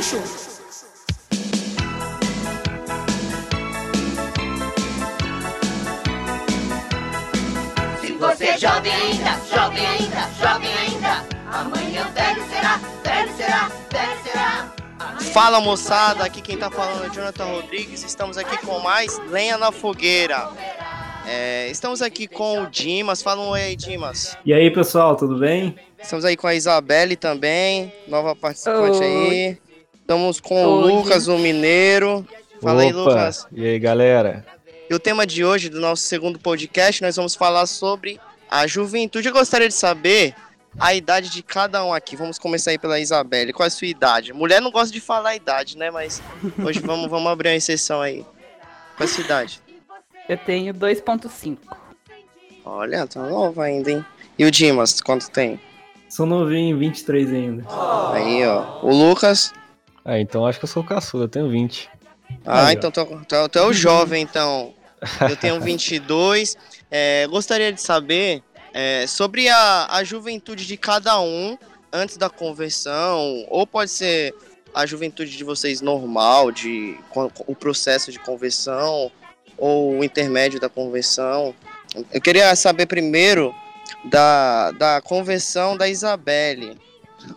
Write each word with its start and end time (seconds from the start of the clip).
Bicho! 0.00 0.16
Se 8.00 8.12
você 8.14 8.44
é 8.46 8.58
jovem 8.58 8.92
ainda, 8.92 9.38
jovem 9.54 9.86
ainda, 9.86 10.30
jovem 10.40 10.72
ainda, 10.72 11.26
amanhã 11.52 12.10
velho 12.14 12.42
será, 12.48 12.80
velho 13.04 13.36
será, 13.36 13.70
velho 13.92 14.22
será. 14.22 14.72
Fala 15.34 15.60
moçada, 15.60 16.24
aqui 16.24 16.40
quem 16.40 16.56
tá 16.56 16.70
falando 16.70 17.04
é 17.04 17.10
Jonathan 17.10 17.44
Rodrigues. 17.44 18.02
Estamos 18.02 18.38
aqui 18.38 18.56
com 18.64 18.78
mais 18.78 19.18
Lenha 19.28 19.58
na 19.58 19.70
Fogueira. 19.70 20.48
É, 21.26 21.68
estamos 21.70 22.00
aqui 22.00 22.26
com 22.26 22.62
o 22.62 22.70
Dimas. 22.70 23.20
Fala 23.20 23.42
um 23.42 23.50
oi 23.50 23.60
aí, 23.60 23.76
Dimas. 23.76 24.34
E 24.46 24.54
aí, 24.54 24.70
pessoal, 24.70 25.14
tudo 25.14 25.36
bem? 25.36 25.76
Estamos 26.02 26.24
aí 26.24 26.38
com 26.38 26.46
a 26.46 26.54
Isabelle 26.54 27.16
também, 27.16 27.92
nova 28.08 28.34
participante 28.34 29.00
Oi. 29.00 29.04
aí. 29.04 29.69
Estamos 30.10 30.40
com 30.40 30.64
o. 30.64 30.80
Lucas, 30.80 31.28
o 31.28 31.38
Mineiro. 31.38 32.26
Fala 32.60 32.82
aí, 32.82 32.92
Opa, 32.92 32.98
Lucas. 32.98 33.46
E 33.52 33.64
aí, 33.64 33.78
galera? 33.78 34.44
E 34.90 34.92
o 34.92 34.98
tema 34.98 35.24
de 35.24 35.44
hoje, 35.44 35.68
do 35.68 35.78
nosso 35.78 36.02
segundo 36.02 36.36
podcast, 36.36 37.00
nós 37.00 37.14
vamos 37.14 37.36
falar 37.36 37.64
sobre 37.66 38.18
a 38.50 38.66
juventude. 38.66 39.28
Eu 39.28 39.32
gostaria 39.32 39.68
de 39.68 39.74
saber 39.74 40.34
a 40.80 40.92
idade 40.96 41.30
de 41.30 41.44
cada 41.44 41.84
um 41.84 41.94
aqui. 41.94 42.16
Vamos 42.16 42.40
começar 42.40 42.72
aí 42.72 42.78
pela 42.78 42.98
Isabelle. 42.98 43.52
Qual 43.52 43.64
é 43.64 43.68
a 43.68 43.70
sua 43.70 43.86
idade? 43.86 44.32
Mulher 44.32 44.60
não 44.60 44.72
gosta 44.72 44.92
de 44.92 45.00
falar 45.00 45.28
a 45.28 45.36
idade, 45.36 45.78
né? 45.78 45.92
Mas 45.92 46.20
hoje 46.58 46.80
vamos, 46.80 47.08
vamos 47.08 47.30
abrir 47.30 47.50
uma 47.50 47.54
exceção 47.54 48.02
aí. 48.02 48.26
Qual 48.96 49.02
é 49.02 49.04
a 49.04 49.14
sua 49.14 49.22
idade? 49.22 49.60
Eu 50.28 50.38
tenho 50.38 50.74
2.5. 50.74 51.56
Olha, 52.64 53.06
tá 53.06 53.22
nova 53.22 53.62
ainda, 53.62 53.92
hein? 53.92 54.04
E 54.36 54.44
o 54.44 54.50
Dimas, 54.50 55.00
quanto 55.00 55.30
tem? 55.30 55.60
Sou 56.08 56.26
novinho, 56.26 56.76
23 56.76 57.32
ainda. 57.32 57.64
Aí, 58.12 58.44
ó. 58.44 58.80
O 58.82 58.92
Lucas. 58.92 59.52
Ah, 60.04 60.18
então 60.18 60.46
acho 60.46 60.58
que 60.58 60.64
eu 60.64 60.68
sou 60.68 60.84
caçula, 60.84 61.24
eu 61.24 61.28
tenho 61.28 61.48
20. 61.50 61.88
Ah, 62.46 62.66
Aí, 62.66 62.74
então 62.74 62.90
tu, 62.90 63.58
é 63.58 63.62
o 63.62 63.72
jovem, 63.72 64.22
então. 64.22 64.74
Eu 65.28 65.36
tenho 65.36 65.60
22. 65.60 66.56
É, 66.90 67.26
gostaria 67.28 67.72
de 67.72 67.80
saber 67.80 68.42
é, 68.72 69.06
sobre 69.06 69.48
a, 69.48 69.88
a 69.90 70.04
juventude 70.04 70.66
de 70.66 70.76
cada 70.76 71.20
um 71.20 71.56
antes 71.92 72.16
da 72.16 72.30
conversão, 72.30 73.44
ou 73.48 73.66
pode 73.66 73.90
ser 73.90 74.34
a 74.72 74.86
juventude 74.86 75.36
de 75.36 75.42
vocês 75.42 75.80
normal, 75.80 76.52
de 76.52 76.96
o 77.46 77.54
processo 77.54 78.12
de 78.12 78.18
conversão, 78.18 79.10
ou 79.58 79.98
o 79.98 80.04
intermédio 80.04 80.60
da 80.60 80.68
conversão. 80.68 81.54
Eu 82.12 82.20
queria 82.20 82.54
saber 82.54 82.86
primeiro 82.86 83.54
da, 84.04 84.70
da 84.72 85.00
conversão 85.00 85.76
da 85.76 85.88
Isabelle. 85.88 86.78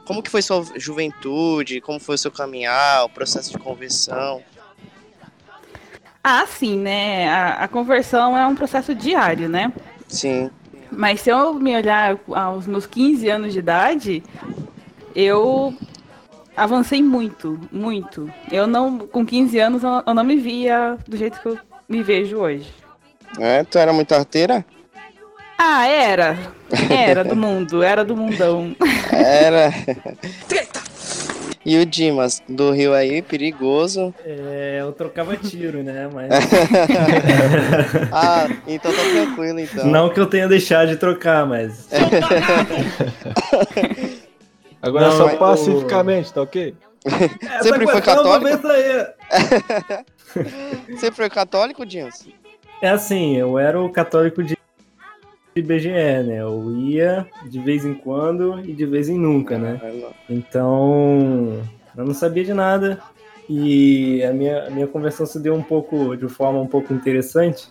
Como 0.05 0.21
que 0.21 0.29
foi 0.29 0.41
sua 0.41 0.63
juventude? 0.75 1.81
Como 1.81 1.99
foi 1.99 2.15
o 2.15 2.17
seu 2.17 2.31
caminhar, 2.31 3.05
o 3.05 3.09
processo 3.09 3.51
de 3.51 3.57
conversão? 3.57 4.41
Ah, 6.23 6.45
sim, 6.47 6.77
né? 6.77 7.29
A, 7.29 7.63
a 7.63 7.67
conversão 7.67 8.37
é 8.37 8.47
um 8.47 8.55
processo 8.55 8.95
diário, 8.95 9.49
né? 9.49 9.71
Sim. 10.07 10.49
Mas 10.89 11.21
se 11.21 11.29
eu 11.29 11.53
me 11.53 11.75
olhar 11.75 12.17
aos 12.33 12.67
meus 12.67 12.85
15 12.85 13.27
anos 13.29 13.51
de 13.51 13.59
idade, 13.59 14.23
eu 15.15 15.75
avancei 16.55 17.01
muito, 17.01 17.59
muito. 17.71 18.31
Eu 18.51 18.67
não, 18.67 18.99
com 18.99 19.25
15 19.25 19.59
anos, 19.59 19.83
eu 19.83 20.13
não 20.13 20.23
me 20.23 20.37
via 20.37 20.97
do 21.07 21.17
jeito 21.17 21.41
que 21.41 21.47
eu 21.47 21.57
me 21.89 22.03
vejo 22.03 22.37
hoje. 22.37 22.73
É, 23.39 23.63
tu 23.63 23.77
era 23.77 23.91
muito 23.91 24.13
arteira? 24.13 24.65
Ah, 25.57 25.87
era. 25.87 26.37
Era 26.89 27.23
do 27.23 27.35
mundo, 27.35 27.81
era 27.83 28.03
do 28.03 28.15
mundão. 28.17 28.75
Era. 29.11 29.71
E 31.65 31.77
o 31.77 31.85
Dimas, 31.85 32.41
do 32.49 32.71
Rio 32.71 32.93
aí, 32.93 33.21
perigoso. 33.21 34.13
É, 34.25 34.79
eu 34.81 34.91
trocava 34.91 35.37
tiro, 35.37 35.81
né? 35.83 36.09
Mas. 36.13 36.29
Ah, 38.11 38.47
então 38.67 38.91
tá 38.91 39.01
tranquilo, 39.01 39.59
então. 39.59 39.85
Não 39.87 40.09
que 40.09 40.19
eu 40.19 40.25
tenha 40.25 40.47
deixado 40.47 40.89
de 40.89 40.97
trocar, 40.97 41.45
mas. 41.45 41.87
Agora 44.81 45.07
Não, 45.07 45.17
só 45.17 45.25
mas- 45.27 45.37
pacificamente, 45.39 46.33
tá 46.33 46.41
ok? 46.41 46.75
Sempre 47.61 47.85
foi 47.87 48.01
católico? 48.01 48.67
aí. 48.67 49.07
Você 50.95 51.11
foi 51.15 51.29
católico, 51.29 51.85
Dimas? 51.85 52.25
É 52.81 52.89
assim, 52.89 53.37
eu 53.37 53.57
era 53.57 53.79
o 53.81 53.89
católico 53.89 54.43
de 54.43 54.57
de 55.55 55.61
BGE, 55.61 55.89
né? 55.89 56.41
Eu 56.41 56.75
ia 56.75 57.27
de 57.49 57.59
vez 57.59 57.85
em 57.85 57.93
quando 57.93 58.59
e 58.59 58.73
de 58.73 58.85
vez 58.85 59.07
em 59.09 59.17
nunca, 59.17 59.57
né? 59.57 59.79
Então, 60.29 61.61
eu 61.95 62.05
não 62.05 62.13
sabia 62.13 62.43
de 62.43 62.53
nada. 62.53 62.99
E 63.47 64.23
a 64.23 64.31
minha, 64.31 64.67
a 64.67 64.69
minha 64.69 64.87
conversão 64.87 65.25
se 65.25 65.39
deu 65.39 65.53
um 65.53 65.61
pouco, 65.61 66.15
de 66.15 66.27
forma 66.27 66.59
um 66.59 66.67
pouco 66.67 66.93
interessante, 66.93 67.67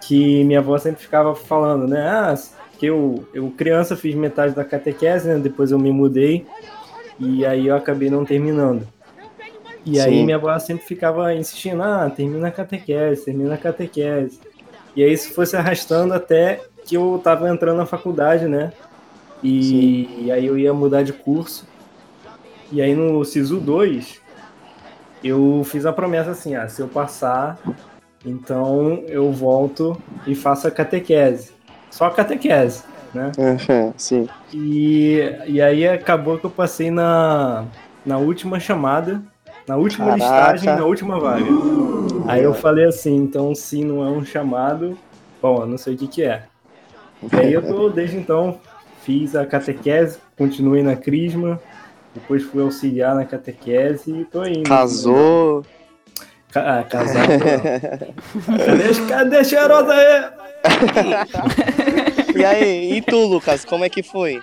que 0.00 0.44
minha 0.44 0.58
avó 0.58 0.76
sempre 0.76 1.00
ficava 1.00 1.34
falando, 1.34 1.86
né? 1.86 2.06
Ah, 2.06 2.34
que 2.78 2.86
eu, 2.86 3.26
eu 3.32 3.50
criança 3.50 3.96
fiz 3.96 4.14
metade 4.14 4.54
da 4.54 4.64
catequese, 4.64 5.28
né? 5.28 5.38
Depois 5.38 5.70
eu 5.70 5.78
me 5.78 5.90
mudei 5.90 6.46
e 7.18 7.44
aí 7.44 7.68
eu 7.68 7.76
acabei 7.76 8.10
não 8.10 8.24
terminando. 8.24 8.86
E 9.84 9.98
aí 10.00 10.18
Sim. 10.18 10.24
minha 10.24 10.36
avó 10.36 10.56
sempre 10.58 10.84
ficava 10.84 11.34
insistindo, 11.34 11.82
ah, 11.82 12.10
termina 12.14 12.48
a 12.48 12.52
catequese, 12.52 13.24
termina 13.24 13.54
a 13.54 13.58
catequese. 13.58 14.38
E 14.94 15.02
aí 15.02 15.12
isso 15.12 15.32
foi 15.32 15.46
se 15.46 15.56
arrastando 15.56 16.12
até 16.12 16.60
que 16.88 16.96
eu 16.96 17.20
tava 17.22 17.50
entrando 17.50 17.76
na 17.76 17.84
faculdade, 17.84 18.48
né? 18.48 18.72
E, 19.42 20.32
aí 20.32 20.46
eu 20.46 20.58
ia 20.58 20.72
mudar 20.72 21.02
de 21.02 21.12
curso. 21.12 21.68
E 22.72 22.80
aí 22.80 22.94
no 22.94 23.22
SISU 23.26 23.60
2, 23.60 24.22
eu 25.22 25.62
fiz 25.66 25.84
a 25.84 25.92
promessa 25.92 26.30
assim, 26.30 26.56
ah, 26.56 26.66
se 26.66 26.80
eu 26.80 26.88
passar, 26.88 27.58
então 28.24 29.02
eu 29.06 29.30
volto 29.30 30.00
e 30.26 30.34
faço 30.34 30.66
a 30.66 30.70
catequese. 30.70 31.52
Só 31.90 32.06
a 32.06 32.10
catequese, 32.10 32.84
né? 33.12 33.32
Uhum, 33.36 33.92
sim. 33.96 34.26
E, 34.52 35.20
e 35.46 35.60
aí 35.60 35.86
acabou 35.86 36.38
que 36.38 36.46
eu 36.46 36.50
passei 36.50 36.90
na, 36.90 37.66
na 38.04 38.16
última 38.16 38.58
chamada, 38.58 39.22
na 39.66 39.76
última 39.76 40.06
Caraca. 40.06 40.24
listagem, 40.24 40.74
na 40.74 40.86
última 40.86 41.20
vaga. 41.20 41.44
Aí 42.26 42.42
eu 42.42 42.54
falei 42.54 42.86
assim, 42.86 43.14
então 43.14 43.54
se 43.54 43.84
não 43.84 44.02
é 44.02 44.08
um 44.08 44.24
chamado, 44.24 44.96
bom, 45.42 45.60
eu 45.60 45.66
não 45.66 45.76
sei 45.76 45.94
o 45.94 45.98
que 45.98 46.08
que 46.08 46.22
é. 46.22 46.47
E 47.32 47.36
aí 47.36 47.52
eu 47.52 47.66
tô, 47.66 47.88
desde 47.88 48.16
então, 48.16 48.60
fiz 49.02 49.34
a 49.34 49.44
catequese, 49.44 50.18
continuei 50.36 50.82
na 50.82 50.96
crisma, 50.96 51.60
depois 52.14 52.42
fui 52.42 52.62
auxiliar 52.62 53.14
na 53.14 53.24
catequese 53.24 54.12
e 54.12 54.24
tô 54.24 54.44
indo. 54.44 54.68
Casou. 54.68 55.64
Ca- 56.52 56.80
ah, 56.80 56.84
casado. 56.84 57.28
cadê, 58.64 59.06
cadê 59.08 59.36
a 59.36 59.44
cheirosa 59.44 59.92
aí? 59.92 60.30
E 62.34 62.44
aí, 62.44 62.92
e 62.96 63.02
tu, 63.02 63.26
Lucas, 63.26 63.64
como 63.64 63.84
é 63.84 63.88
que 63.88 64.02
foi? 64.02 64.40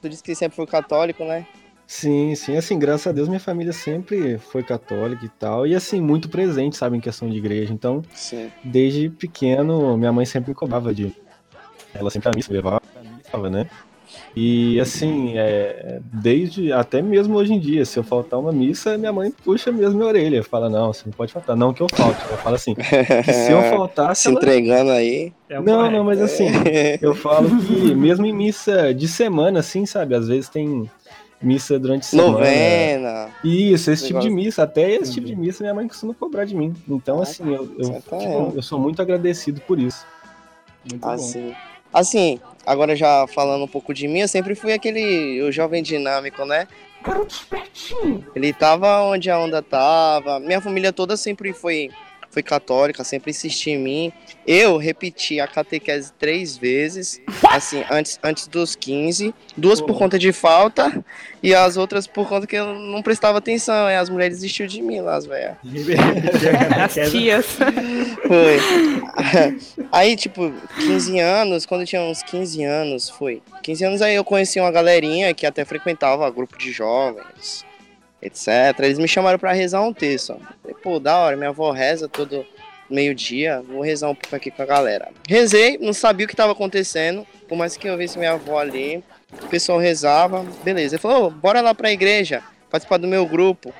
Tu 0.00 0.08
disse 0.08 0.22
que 0.22 0.34
sempre 0.34 0.56
foi 0.56 0.66
católico, 0.66 1.24
né? 1.24 1.46
Sim, 1.86 2.34
sim, 2.34 2.56
assim, 2.56 2.78
graças 2.78 3.06
a 3.06 3.12
Deus 3.12 3.28
minha 3.28 3.40
família 3.40 3.72
sempre 3.72 4.36
foi 4.36 4.62
católica 4.62 5.24
e 5.24 5.28
tal, 5.30 5.66
e 5.66 5.74
assim, 5.74 6.00
muito 6.02 6.28
presente, 6.28 6.76
sabe, 6.76 6.98
em 6.98 7.00
questão 7.00 7.30
de 7.30 7.38
igreja. 7.38 7.72
Então, 7.72 8.02
Sim. 8.12 8.50
desde 8.62 9.08
pequeno, 9.08 9.96
minha 9.96 10.12
mãe 10.12 10.26
sempre 10.26 10.50
me 10.50 10.54
cobrava 10.54 10.92
de. 10.94 11.14
Ela 11.98 12.10
sempre 12.10 12.28
a 12.28 12.32
missa, 12.34 12.50
me 12.50 12.56
levava, 12.56 12.80
né? 13.50 13.68
E 14.34 14.78
assim, 14.80 15.36
é, 15.36 16.00
desde 16.12 16.72
até 16.72 17.02
mesmo 17.02 17.36
hoje 17.36 17.52
em 17.52 17.58
dia, 17.58 17.84
se 17.84 17.98
eu 17.98 18.04
faltar 18.04 18.38
uma 18.38 18.52
missa, 18.52 18.96
minha 18.96 19.12
mãe 19.12 19.30
puxa 19.30 19.72
mesmo 19.72 19.96
minha 19.96 20.08
orelha, 20.08 20.42
fala, 20.44 20.70
não, 20.70 20.92
você 20.92 21.02
não 21.06 21.12
pode 21.12 21.32
faltar, 21.32 21.56
não 21.56 21.72
que 21.72 21.80
eu 21.80 21.88
falte. 21.92 22.20
Ela 22.28 22.36
fala 22.38 22.56
assim, 22.56 22.74
se 22.74 23.52
eu 23.52 23.62
faltasse, 23.68 24.22
Se 24.22 24.28
ela... 24.28 24.36
entregando 24.36 24.92
aí. 24.92 25.32
É 25.48 25.60
Não, 25.60 25.90
não, 25.90 26.04
mas 26.04 26.20
assim, 26.20 26.46
eu 27.02 27.14
falo 27.14 27.48
que 27.62 27.94
mesmo 27.94 28.24
em 28.24 28.32
missa 28.32 28.94
de 28.94 29.08
semana, 29.08 29.60
assim, 29.60 29.84
sabe? 29.84 30.14
Às 30.14 30.28
vezes 30.28 30.48
tem 30.48 30.88
missa 31.42 31.78
durante 31.78 32.02
a 32.02 32.04
semana. 32.04 32.30
Novena. 32.30 33.28
Isso, 33.42 33.90
esse 33.90 34.06
tipo 34.06 34.20
de 34.20 34.30
missa, 34.30 34.62
até 34.62 34.94
esse 34.94 35.12
tipo 35.12 35.26
de 35.26 35.36
missa 35.36 35.62
minha 35.62 35.74
mãe 35.74 35.88
costuma 35.88 36.14
cobrar 36.14 36.44
de 36.44 36.54
mim. 36.54 36.74
Então, 36.88 37.18
Ah, 37.18 37.22
assim, 37.22 37.44
eu, 37.52 37.68
eu, 37.78 37.94
tipo, 37.94 38.52
eu 38.56 38.62
sou 38.62 38.78
muito 38.78 39.02
agradecido 39.02 39.60
por 39.62 39.78
isso. 39.78 40.06
Muito 40.88 41.00
bom. 41.04 41.52
Assim. 41.92 42.40
Agora 42.66 42.94
já 42.94 43.26
falando 43.26 43.64
um 43.64 43.68
pouco 43.68 43.94
de 43.94 44.06
mim, 44.06 44.20
eu 44.20 44.28
sempre 44.28 44.54
fui 44.54 44.74
aquele 44.74 45.40
o 45.42 45.50
jovem 45.50 45.82
dinâmico, 45.82 46.44
né? 46.44 46.68
Garoto 47.02 47.34
espertinho. 47.34 48.26
Ele 48.36 48.52
tava 48.52 49.00
onde 49.04 49.30
a 49.30 49.38
onda 49.38 49.62
tava. 49.62 50.38
Minha 50.38 50.60
família 50.60 50.92
toda 50.92 51.16
sempre 51.16 51.54
foi, 51.54 51.90
foi 52.30 52.42
católica, 52.42 53.02
sempre 53.04 53.30
insistia 53.30 53.74
em 53.74 53.78
mim. 53.78 54.12
Eu 54.46 54.76
repeti 54.76 55.40
a 55.40 55.46
catequese 55.46 56.12
três 56.18 56.56
vezes, 56.56 57.20
assim, 57.50 57.84
antes, 57.90 58.18
antes 58.22 58.46
dos 58.46 58.74
15. 58.74 59.34
Duas 59.56 59.80
por 59.80 59.96
conta 59.96 60.18
de 60.18 60.32
falta 60.32 61.04
e 61.42 61.54
as 61.54 61.76
outras 61.76 62.06
por 62.06 62.28
conta 62.28 62.46
que 62.46 62.56
eu 62.56 62.74
não 62.74 63.02
prestava 63.02 63.38
atenção. 63.38 63.90
E 63.90 63.94
as 63.94 64.08
mulheres 64.08 64.38
desistiu 64.38 64.66
de 64.66 64.80
mim 64.82 65.00
lá, 65.00 65.16
as 65.16 65.26
velhas. 65.26 65.56
As 66.78 67.10
tias. 67.10 67.46
Foi. 68.26 68.58
Aí, 69.90 70.16
tipo, 70.16 70.52
15 70.76 71.18
anos, 71.18 71.66
quando 71.66 71.82
eu 71.82 71.86
tinha 71.86 72.02
uns 72.02 72.22
15 72.22 72.64
anos, 72.64 73.08
foi. 73.10 73.42
15 73.62 73.84
anos 73.84 74.02
aí 74.02 74.14
eu 74.14 74.24
conheci 74.24 74.60
uma 74.60 74.70
galerinha 74.70 75.34
que 75.34 75.46
até 75.46 75.64
frequentava 75.64 76.30
grupo 76.30 76.56
de 76.58 76.72
jovens. 76.72 77.67
Etc. 78.22 78.48
Eles 78.80 78.98
me 78.98 79.08
chamaram 79.08 79.38
para 79.38 79.52
rezar 79.52 79.82
um 79.82 79.92
texto. 79.92 80.38
Falei, 80.62 80.76
pô, 80.82 80.98
da 80.98 81.16
hora, 81.16 81.36
minha 81.36 81.50
avó 81.50 81.70
reza 81.70 82.08
todo 82.08 82.44
meio-dia, 82.90 83.62
vou 83.68 83.82
rezar 83.82 84.08
um 84.08 84.14
pouco 84.14 84.34
aqui 84.34 84.50
com 84.50 84.62
a 84.62 84.66
galera. 84.66 85.08
Rezei, 85.28 85.78
não 85.78 85.92
sabia 85.92 86.24
o 86.24 86.28
que 86.28 86.34
estava 86.34 86.52
acontecendo, 86.52 87.26
por 87.46 87.56
mais 87.56 87.76
que 87.76 87.86
eu 87.86 87.96
visse 87.96 88.18
minha 88.18 88.32
avó 88.32 88.58
ali, 88.58 89.02
o 89.42 89.46
pessoal 89.46 89.78
rezava, 89.78 90.44
beleza. 90.64 90.94
Ele 90.94 91.02
falou, 91.02 91.26
oh, 91.26 91.30
bora 91.30 91.60
lá 91.60 91.74
pra 91.74 91.92
igreja, 91.92 92.42
participar 92.70 92.96
do 92.96 93.06
meu 93.06 93.26
grupo. 93.26 93.72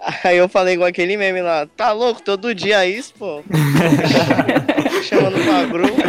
Aí 0.22 0.36
eu 0.36 0.48
falei 0.50 0.74
igual 0.74 0.88
aquele 0.88 1.16
meme 1.16 1.40
lá, 1.40 1.66
tá 1.74 1.90
louco, 1.92 2.20
todo 2.20 2.54
dia 2.54 2.84
é 2.84 2.88
isso, 2.88 3.14
pô. 3.14 3.42
Chamando 5.02 5.42
pra 5.42 5.64
grupo. 5.64 6.02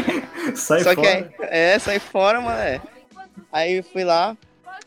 Sai 0.55 0.83
Só 0.83 0.93
fora. 0.93 1.01
que 1.01 1.07
aí, 1.07 1.25
é, 1.49 1.79
sai 1.79 1.99
fora, 1.99 2.41
mano. 2.41 2.59
É. 2.59 2.81
Aí 3.51 3.81
fui 3.81 4.03
lá. 4.03 4.35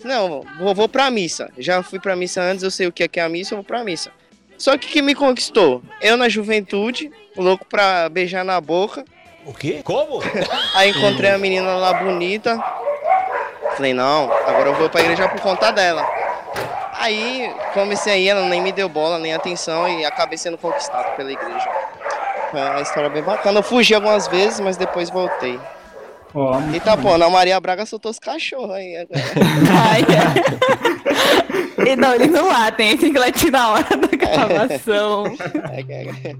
Não, 0.04 0.42
vou, 0.58 0.74
vou 0.74 0.88
pra 0.88 1.10
missa. 1.10 1.50
Já 1.58 1.82
fui 1.82 1.98
pra 1.98 2.14
missa 2.14 2.40
antes, 2.40 2.62
eu 2.62 2.70
sei 2.70 2.86
o 2.86 2.92
que 2.92 3.02
é, 3.04 3.08
que 3.08 3.18
é 3.18 3.22
a 3.22 3.28
missa, 3.28 3.54
eu 3.54 3.58
vou 3.58 3.64
pra 3.64 3.82
missa. 3.82 4.10
Só 4.56 4.76
que 4.76 4.86
o 4.86 4.90
que 4.90 5.02
me 5.02 5.14
conquistou? 5.14 5.82
Eu 6.00 6.16
na 6.16 6.28
juventude, 6.28 7.10
louco 7.36 7.64
pra 7.66 8.08
beijar 8.08 8.44
na 8.44 8.60
boca. 8.60 9.04
O 9.44 9.52
quê? 9.52 9.80
Como? 9.84 10.20
Aí 10.74 10.90
encontrei 10.90 11.30
a 11.30 11.38
menina 11.38 11.74
lá 11.76 11.94
bonita. 11.94 12.58
Falei, 13.76 13.94
não, 13.94 14.32
agora 14.32 14.70
eu 14.70 14.74
vou 14.74 14.90
pra 14.90 15.00
igreja 15.00 15.28
por 15.28 15.40
conta 15.40 15.70
dela. 15.70 16.04
Aí 16.94 17.54
comecei 17.74 18.12
aí, 18.12 18.28
ela 18.28 18.42
nem 18.48 18.60
me 18.60 18.72
deu 18.72 18.88
bola, 18.88 19.20
nem 19.20 19.32
atenção 19.32 19.88
e 19.88 20.04
acabei 20.04 20.36
sendo 20.36 20.58
conquistado 20.58 21.14
pela 21.14 21.30
igreja. 21.30 21.70
Foi 22.50 22.60
uma 22.60 22.80
história 22.80 23.08
bem 23.08 23.22
bacana. 23.22 23.60
Eu 23.60 23.62
fugi 23.62 23.94
algumas 23.94 24.26
vezes, 24.26 24.58
mas 24.58 24.76
depois 24.76 25.08
voltei. 25.08 25.60
Ó, 26.34 26.60
Eita, 26.72 26.96
pô, 26.96 27.14
Ana 27.14 27.30
Maria 27.30 27.58
Braga 27.58 27.86
soltou 27.86 28.10
os 28.10 28.18
cachorros 28.18 28.72
aí. 28.72 28.96
agora. 28.96 29.20
Ai, 29.90 30.02
é. 31.86 31.90
E 31.90 31.96
não, 31.96 32.14
eles 32.14 32.30
não 32.30 32.48
latem, 32.48 32.96
tem 32.98 33.12
que 33.12 33.18
latir 33.18 33.50
na 33.50 33.70
hora 33.72 33.96
da 33.96 34.08
gravação. 34.08 35.26
É, 35.72 35.80
é, 35.88 36.30
é. 36.30 36.36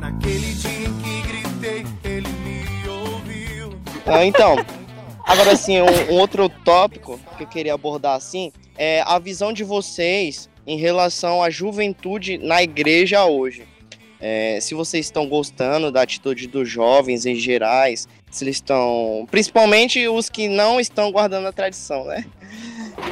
Naquele 0.00 0.54
dia 0.54 0.88
em 0.88 1.00
que 1.00 1.22
gritei, 1.28 1.86
ele 2.04 2.28
me 2.28 2.88
ouviu. 2.88 3.78
Ah, 4.06 4.24
então, 4.24 4.56
agora 5.24 5.52
assim, 5.52 5.80
um, 5.80 6.12
um 6.12 6.18
outro 6.18 6.48
tópico 6.48 7.18
que 7.36 7.44
eu 7.44 7.46
queria 7.46 7.74
abordar 7.74 8.16
assim 8.16 8.52
é 8.76 9.02
a 9.06 9.18
visão 9.18 9.52
de 9.52 9.64
vocês 9.64 10.48
em 10.66 10.76
relação 10.78 11.42
à 11.42 11.48
juventude 11.50 12.38
na 12.38 12.62
igreja 12.62 13.24
hoje. 13.24 13.62
É, 14.18 14.58
se 14.60 14.74
vocês 14.74 15.06
estão 15.06 15.28
gostando 15.28 15.92
da 15.92 16.02
atitude 16.02 16.46
dos 16.48 16.68
jovens 16.68 17.26
em 17.26 17.34
gerais, 17.34 18.08
se 18.30 18.44
eles 18.44 18.56
estão. 18.56 19.26
Principalmente 19.30 20.08
os 20.08 20.30
que 20.30 20.48
não 20.48 20.80
estão 20.80 21.12
guardando 21.12 21.46
a 21.46 21.52
tradição, 21.52 22.04
né? 22.06 22.24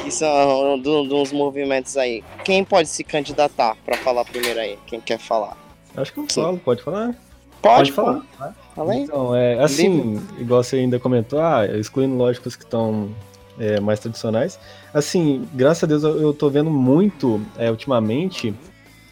Que 0.03 0.11
são 0.11 0.79
do- 0.79 1.05
dos 1.05 1.31
movimentos 1.31 1.97
aí. 1.99 2.25
Quem 2.43 2.65
pode 2.65 2.89
se 2.89 3.05
candidatar 3.05 3.77
para 3.85 3.99
falar 3.99 4.25
primeiro 4.25 4.59
aí? 4.59 4.79
Quem 4.87 4.99
quer 5.01 5.19
falar? 5.19 5.56
Acho 5.95 6.12
que 6.12 6.21
eu 6.21 6.27
falo, 6.27 6.59
pode 6.59 6.83
falar? 6.83 7.15
Pode, 7.61 7.93
Pode 7.93 7.93
falar. 7.93 8.21
pô. 8.39 8.55
Fala 8.75 8.93
aí. 8.93 9.01
Então, 9.03 9.35
é, 9.37 9.59
assim, 9.62 10.21
igual 10.39 10.62
você 10.65 10.77
ainda 10.77 10.99
comentou, 10.99 11.39
ah, 11.39 11.67
excluindo 11.79 12.15
lógicos 12.17 12.56
que 12.56 12.65
estão 12.65 13.15
é, 13.59 13.81
mais 13.81 14.01
tradicionais. 14.01 14.59
Assim, 14.93 15.47
graças 15.53 15.85
a 15.85 15.87
Deus 15.87 16.03
eu, 16.03 16.21
eu 16.21 16.33
tô 16.33 16.49
vendo 16.51 16.71
muito, 16.71 17.41
é, 17.56 17.71
ultimamente, 17.71 18.55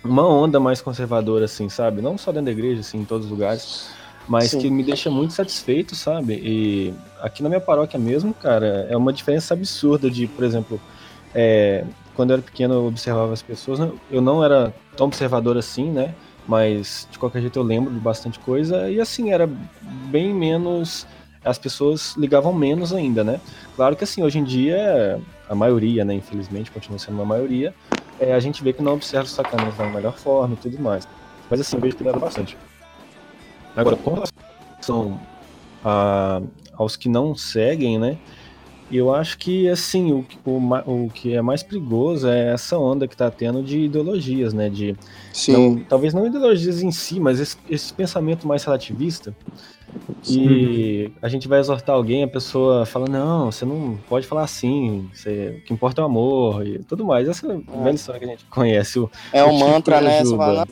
uma 0.05 0.27
onda 0.27 0.59
mais 0.59 0.81
conservadora, 0.81 1.44
assim, 1.44 1.69
sabe? 1.69 2.03
Não 2.03 2.19
só 2.19 2.33
dentro 2.33 2.47
da 2.47 2.53
igreja, 2.53 2.81
assim, 2.81 2.99
em 2.99 3.05
todos 3.05 3.27
os 3.27 3.31
lugares, 3.31 3.89
mas 4.29 4.50
Sim. 4.50 4.59
que 4.59 4.71
me 4.71 4.83
deixa 4.83 5.11
muito 5.11 5.33
satisfeito, 5.33 5.94
sabe? 5.94 6.35
E 6.35 6.94
aqui 7.21 7.43
na 7.43 7.49
minha 7.49 7.61
paróquia 7.61 7.99
mesmo, 7.99 8.33
cara, 8.35 8.87
é 8.89 8.97
uma 8.97 9.12
diferença 9.12 9.55
absurda 9.55 10.11
de, 10.11 10.27
por 10.27 10.44
exemplo, 10.44 10.81
é, 11.35 11.85
quando 12.15 12.31
eu 12.31 12.35
era 12.35 12.43
pequeno 12.43 12.75
eu 12.75 12.87
observava 12.87 13.33
as 13.33 13.43
pessoas, 13.43 13.79
né? 13.79 13.91
eu 14.11 14.21
não 14.21 14.44
era 14.44 14.73
tão 14.97 15.06
observador 15.06 15.56
assim, 15.56 15.91
né? 15.91 16.15
Mas 16.47 17.06
de 17.11 17.19
qualquer 17.19 17.41
jeito 17.41 17.59
eu 17.59 17.62
lembro 17.62 17.93
de 17.93 18.00
bastante 18.00 18.39
coisa 18.39 18.91
e 18.91 19.00
assim, 19.00 19.31
era 19.31 19.49
bem 20.11 20.35
menos. 20.35 21.06
As 21.44 21.59
pessoas 21.59 22.15
ligavam 22.17 22.53
menos 22.53 22.93
ainda, 22.93 23.25
né? 23.25 23.41
Claro 23.75 23.97
que 23.97 24.05
assim, 24.05 24.23
hoje 24.23 24.39
em 24.39 24.44
dia, 24.44 25.21
a 25.49 25.55
maioria, 25.55 26.05
né? 26.05 26.15
Infelizmente, 26.15 26.71
continua 26.71 26.99
sendo 26.99 27.15
uma 27.15 27.25
maioria, 27.25 27.75
é, 28.21 28.33
a 28.33 28.41
gente 28.41 28.62
vê 28.62 28.73
que 28.73 28.83
não 28.83 28.94
observa 28.94 29.25
os 29.25 29.33
sacramentos 29.33 29.77
da 29.77 29.87
melhor 29.87 30.17
forma 30.17 30.55
e 30.55 30.56
tudo 30.56 30.81
mais. 30.81 31.09
Mas 31.50 31.61
assim, 31.61 31.77
eu 31.77 31.83
vejo 31.83 31.97
que 31.97 32.03
melhora 32.03 32.21
bastante. 32.21 32.56
Agora, 33.77 33.97
com 33.97 34.15
relação 34.15 35.21
a, 35.85 36.41
aos 36.75 36.97
que 36.97 37.09
não 37.09 37.35
seguem, 37.35 37.99
né? 37.99 38.17
Eu 38.93 39.15
acho 39.15 39.39
que, 39.39 39.69
assim, 39.69 40.12
o, 40.12 40.25
o, 40.44 41.05
o 41.06 41.11
que 41.11 41.35
é 41.35 41.41
mais 41.41 41.62
perigoso 41.62 42.29
é 42.29 42.53
essa 42.53 42.77
onda 42.79 43.09
que 43.09 43.17
tá 43.17 43.31
tendo 43.31 43.62
de 43.62 43.81
ideologias, 43.81 44.53
né? 44.53 44.69
De 44.69 44.94
não- 45.53 45.79
talvez 45.85 46.12
não 46.12 46.27
ideologias 46.27 46.83
em 46.83 46.91
si, 46.91 47.19
mas 47.19 47.41
esse, 47.41 47.56
esse 47.69 47.93
pensamento 47.93 48.47
mais 48.47 48.62
relativista. 48.65 49.35
E 50.29 51.11
a 51.21 51.29
gente 51.29 51.49
vai 51.49 51.59
exortar 51.59 51.97
alguém, 51.97 52.23
a 52.23 52.29
pessoa 52.29 52.87
fala, 52.87 53.06
não, 53.09 53.50
você 53.50 53.65
não 53.65 53.99
pode 54.09 54.27
falar 54.27 54.43
assim, 54.44 55.09
você- 55.12 55.56
o 55.59 55.65
que 55.67 55.73
importa 55.73 56.00
é 56.00 56.05
o 56.05 56.06
amor 56.06 56.67
e 56.67 56.79
tudo 56.81 57.05
mais. 57.05 57.29
Essa 57.29 57.49
velha 57.83 57.94
história 57.94 58.21
que 58.21 58.27
a 58.27 58.29
gente 58.29 58.44
conhece. 58.47 58.99
O, 59.00 59.11
É 59.33 59.43
o 59.43 59.49
um 59.49 59.53
tipo 59.56 59.65
mantra, 59.69 60.00
né? 60.00 60.25
Fala, 60.25 60.67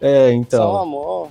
É, 0.00 0.28
Só 0.30 0.34
então. 0.36 0.76
amor. 0.82 1.30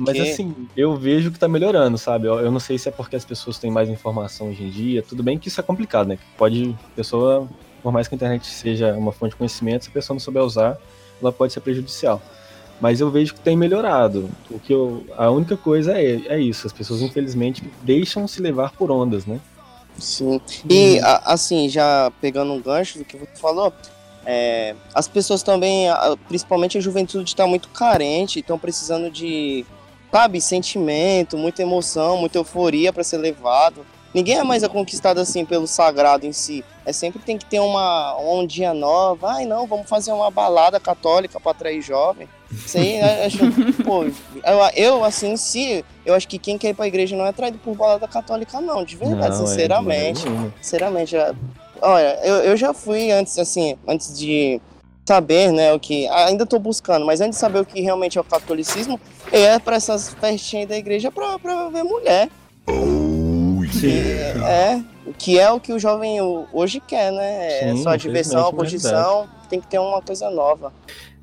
Mas 0.00 0.16
assim, 0.32 0.54
eu 0.76 0.96
vejo 0.96 1.30
que 1.30 1.38
tá 1.38 1.48
melhorando, 1.48 1.96
sabe? 1.98 2.26
Eu, 2.26 2.38
eu 2.40 2.50
não 2.50 2.60
sei 2.60 2.78
se 2.78 2.88
é 2.88 2.92
porque 2.92 3.16
as 3.16 3.24
pessoas 3.24 3.58
têm 3.58 3.70
mais 3.70 3.88
informação 3.88 4.48
hoje 4.50 4.62
em 4.64 4.70
dia. 4.70 5.02
Tudo 5.02 5.22
bem 5.22 5.38
que 5.38 5.48
isso 5.48 5.60
é 5.60 5.62
complicado, 5.62 6.08
né? 6.08 6.16
Que 6.16 6.22
pode, 6.36 6.76
a 6.84 6.96
pessoa, 6.96 7.48
por 7.82 7.92
mais 7.92 8.06
que 8.08 8.14
a 8.14 8.16
internet 8.16 8.46
seja 8.46 8.92
uma 8.94 9.12
fonte 9.12 9.30
de 9.30 9.36
conhecimento, 9.36 9.84
se 9.84 9.90
a 9.90 9.92
pessoa 9.92 10.14
não 10.14 10.20
souber 10.20 10.42
usar, 10.42 10.78
ela 11.20 11.32
pode 11.32 11.52
ser 11.52 11.60
prejudicial. 11.60 12.20
Mas 12.80 13.00
eu 13.00 13.10
vejo 13.10 13.34
que 13.34 13.40
tem 13.40 13.56
melhorado. 13.56 14.30
O 14.50 14.58
que 14.58 14.72
eu, 14.72 15.04
a 15.16 15.30
única 15.30 15.56
coisa 15.56 15.92
é, 15.98 16.22
é 16.28 16.40
isso. 16.40 16.66
As 16.66 16.72
pessoas, 16.72 17.02
infelizmente, 17.02 17.62
deixam 17.82 18.26
se 18.26 18.40
levar 18.40 18.72
por 18.72 18.90
ondas, 18.90 19.26
né? 19.26 19.38
Sim. 19.98 20.40
E 20.70 20.98
a- 21.00 21.20
assim, 21.26 21.68
já 21.68 22.10
pegando 22.22 22.52
um 22.54 22.60
gancho 22.60 22.98
do 22.98 23.04
que 23.04 23.18
você 23.18 23.26
falou, 23.38 23.70
é, 24.32 24.76
as 24.94 25.08
pessoas 25.08 25.42
também, 25.42 25.88
a- 25.88 26.16
principalmente 26.28 26.78
a 26.78 26.80
juventude, 26.80 27.30
está 27.30 27.46
muito 27.48 27.68
carente, 27.70 28.38
estão 28.38 28.56
precisando 28.56 29.10
de, 29.10 29.66
sabe, 30.12 30.40
sentimento, 30.40 31.36
muita 31.36 31.62
emoção, 31.62 32.16
muita 32.16 32.38
euforia 32.38 32.92
para 32.92 33.02
ser 33.02 33.18
levado. 33.18 33.84
Ninguém 34.14 34.38
é 34.38 34.42
mais 34.44 34.66
conquistado 34.68 35.18
assim 35.20 35.44
pelo 35.44 35.66
sagrado 35.66 36.26
em 36.26 36.32
si. 36.32 36.64
É 36.84 36.92
sempre 36.92 37.20
tem 37.22 37.38
que 37.38 37.44
ter 37.44 37.60
uma, 37.60 38.16
ondinha 38.18 38.74
nova. 38.74 39.32
Ai, 39.34 39.46
não, 39.46 39.66
vamos 39.66 39.88
fazer 39.88 40.12
uma 40.12 40.30
balada 40.30 40.80
católica 40.80 41.38
para 41.38 41.52
atrair 41.52 41.80
jovem. 41.80 42.28
Isso 42.52 42.76
aí, 42.78 42.98
eu 42.98 43.26
acho, 43.26 43.38
pô, 43.84 44.04
eu, 44.74 45.04
assim, 45.04 45.32
em 45.32 45.36
si, 45.36 45.84
eu 46.04 46.14
acho 46.14 46.26
que 46.26 46.38
quem 46.40 46.58
quer 46.58 46.70
ir 46.70 46.74
pra 46.74 46.88
igreja 46.88 47.16
não 47.16 47.24
é 47.24 47.28
atraído 47.28 47.58
por 47.58 47.76
balada 47.76 48.08
católica, 48.08 48.60
não, 48.60 48.84
de 48.84 48.96
verdade, 48.96 49.36
Não, 49.36 49.44
é, 49.44 49.46
sinceramente. 49.46 50.18
maneira 50.24 50.30
nenhuma. 50.40 50.54
Sinceramente, 50.60 51.16
olha, 51.82 52.18
eu, 52.22 52.34
eu 52.36 52.56
já 52.56 52.72
fui 52.72 53.10
antes, 53.10 53.38
assim, 53.38 53.76
antes 53.86 54.16
de 54.18 54.60
saber, 55.06 55.50
né, 55.52 55.72
o 55.72 55.80
que. 55.80 56.06
Ainda 56.08 56.46
tô 56.46 56.58
buscando, 56.58 57.04
mas 57.04 57.20
antes 57.20 57.36
de 57.36 57.40
saber 57.40 57.60
o 57.60 57.64
que 57.66 57.80
realmente 57.80 58.16
é 58.16 58.20
o 58.20 58.24
catolicismo, 58.24 59.00
eu 59.32 59.40
ia 59.40 59.58
pra 59.60 59.76
essas 59.76 60.10
festinhas 60.10 60.68
da 60.68 60.76
igreja 60.76 61.10
pra, 61.10 61.38
pra 61.38 61.68
ver 61.68 61.82
mulher. 61.82 62.28
Sim. 63.72 63.98
É, 64.44 64.80
que 65.18 65.38
é 65.38 65.50
o 65.50 65.60
que 65.60 65.72
o 65.72 65.78
jovem 65.78 66.20
ho- 66.20 66.46
hoje 66.52 66.80
quer, 66.80 67.12
né? 67.12 67.46
É 67.70 67.74
Sim, 67.74 67.82
só 67.82 67.90
a 67.90 67.96
diversão, 67.96 68.38
a 68.38 68.48
infelizmente, 68.48 68.56
curtição, 68.56 69.28
tem 69.48 69.60
que 69.60 69.66
ter 69.66 69.78
uma 69.78 70.00
coisa 70.02 70.30
nova. 70.30 70.72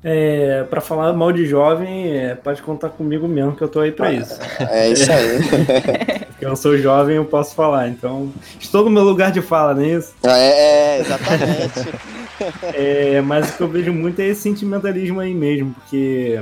É, 0.02 0.62
pra 0.70 0.80
falar 0.80 1.12
mal 1.12 1.32
de 1.32 1.44
jovem, 1.44 2.16
é, 2.16 2.34
pode 2.34 2.62
contar 2.62 2.90
comigo 2.90 3.26
mesmo, 3.26 3.56
que 3.56 3.62
eu 3.62 3.68
tô 3.68 3.80
aí 3.80 3.90
pra 3.90 4.12
isso. 4.12 4.38
É 4.60 4.90
isso 4.90 5.10
aí. 5.10 5.38
Porque 6.30 6.46
eu 6.46 6.54
sou 6.54 6.78
jovem, 6.78 7.16
eu 7.16 7.24
posso 7.24 7.54
falar. 7.54 7.88
Então, 7.88 8.32
estou 8.60 8.84
no 8.84 8.90
meu 8.90 9.02
lugar 9.02 9.32
de 9.32 9.42
fala, 9.42 9.74
não 9.74 9.82
é 9.82 9.88
isso? 9.88 10.14
é, 10.24 10.98
é, 10.98 11.00
exatamente. 11.00 11.88
É, 12.62 13.20
mas 13.20 13.50
o 13.50 13.56
que 13.56 13.62
eu 13.64 13.68
vejo 13.68 13.92
muito 13.92 14.20
é 14.20 14.26
esse 14.26 14.42
sentimentalismo 14.42 15.18
aí 15.18 15.34
mesmo, 15.34 15.74
porque 15.74 16.40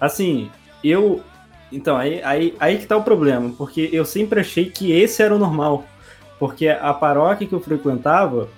assim, 0.00 0.50
eu. 0.82 1.20
Então, 1.70 1.96
aí, 1.96 2.20
aí, 2.24 2.56
aí 2.58 2.78
que 2.78 2.86
tá 2.86 2.96
o 2.96 3.04
problema, 3.04 3.52
porque 3.56 3.88
eu 3.92 4.04
sempre 4.04 4.40
achei 4.40 4.68
que 4.68 4.90
esse 4.90 5.22
era 5.22 5.32
o 5.32 5.38
normal. 5.38 5.84
Porque 6.40 6.68
a 6.68 6.92
paróquia 6.92 7.46
que 7.46 7.52
eu 7.52 7.60
frequentava 7.60 8.48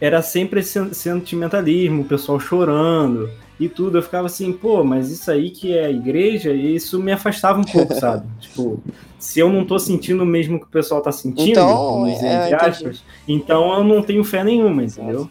era 0.00 0.22
sempre 0.22 0.60
esse 0.60 0.72
sen- 0.72 0.92
sentimentalismo, 0.92 2.02
o 2.02 2.08
pessoal 2.08 2.38
chorando 2.40 3.36
e 3.58 3.68
tudo. 3.68 3.98
Eu 3.98 4.02
ficava 4.02 4.26
assim, 4.26 4.52
pô, 4.52 4.84
mas 4.84 5.10
isso 5.10 5.30
aí 5.30 5.50
que 5.50 5.76
é 5.76 5.86
a 5.86 5.90
igreja, 5.90 6.52
isso 6.52 7.02
me 7.02 7.12
afastava 7.12 7.58
um 7.60 7.66
pouco, 7.66 7.94
sabe? 7.94 8.28
Tipo, 8.38 8.84
se 9.18 9.40
eu 9.40 9.50
não 9.50 9.66
tô 9.66 9.78
sentindo 9.78 10.22
o 10.22 10.26
mesmo 10.26 10.60
que 10.60 10.66
o 10.66 10.70
pessoal 10.70 11.02
tá 11.02 11.12
sentindo, 11.12 11.50
Então, 11.50 12.04
dizer, 12.04 12.52
é, 12.52 12.54
aspas, 12.54 13.04
então 13.26 13.72
eu 13.78 13.84
não 13.84 14.02
tenho 14.02 14.24
fé 14.24 14.44
nenhuma, 14.44 14.84
entendeu? 14.84 15.30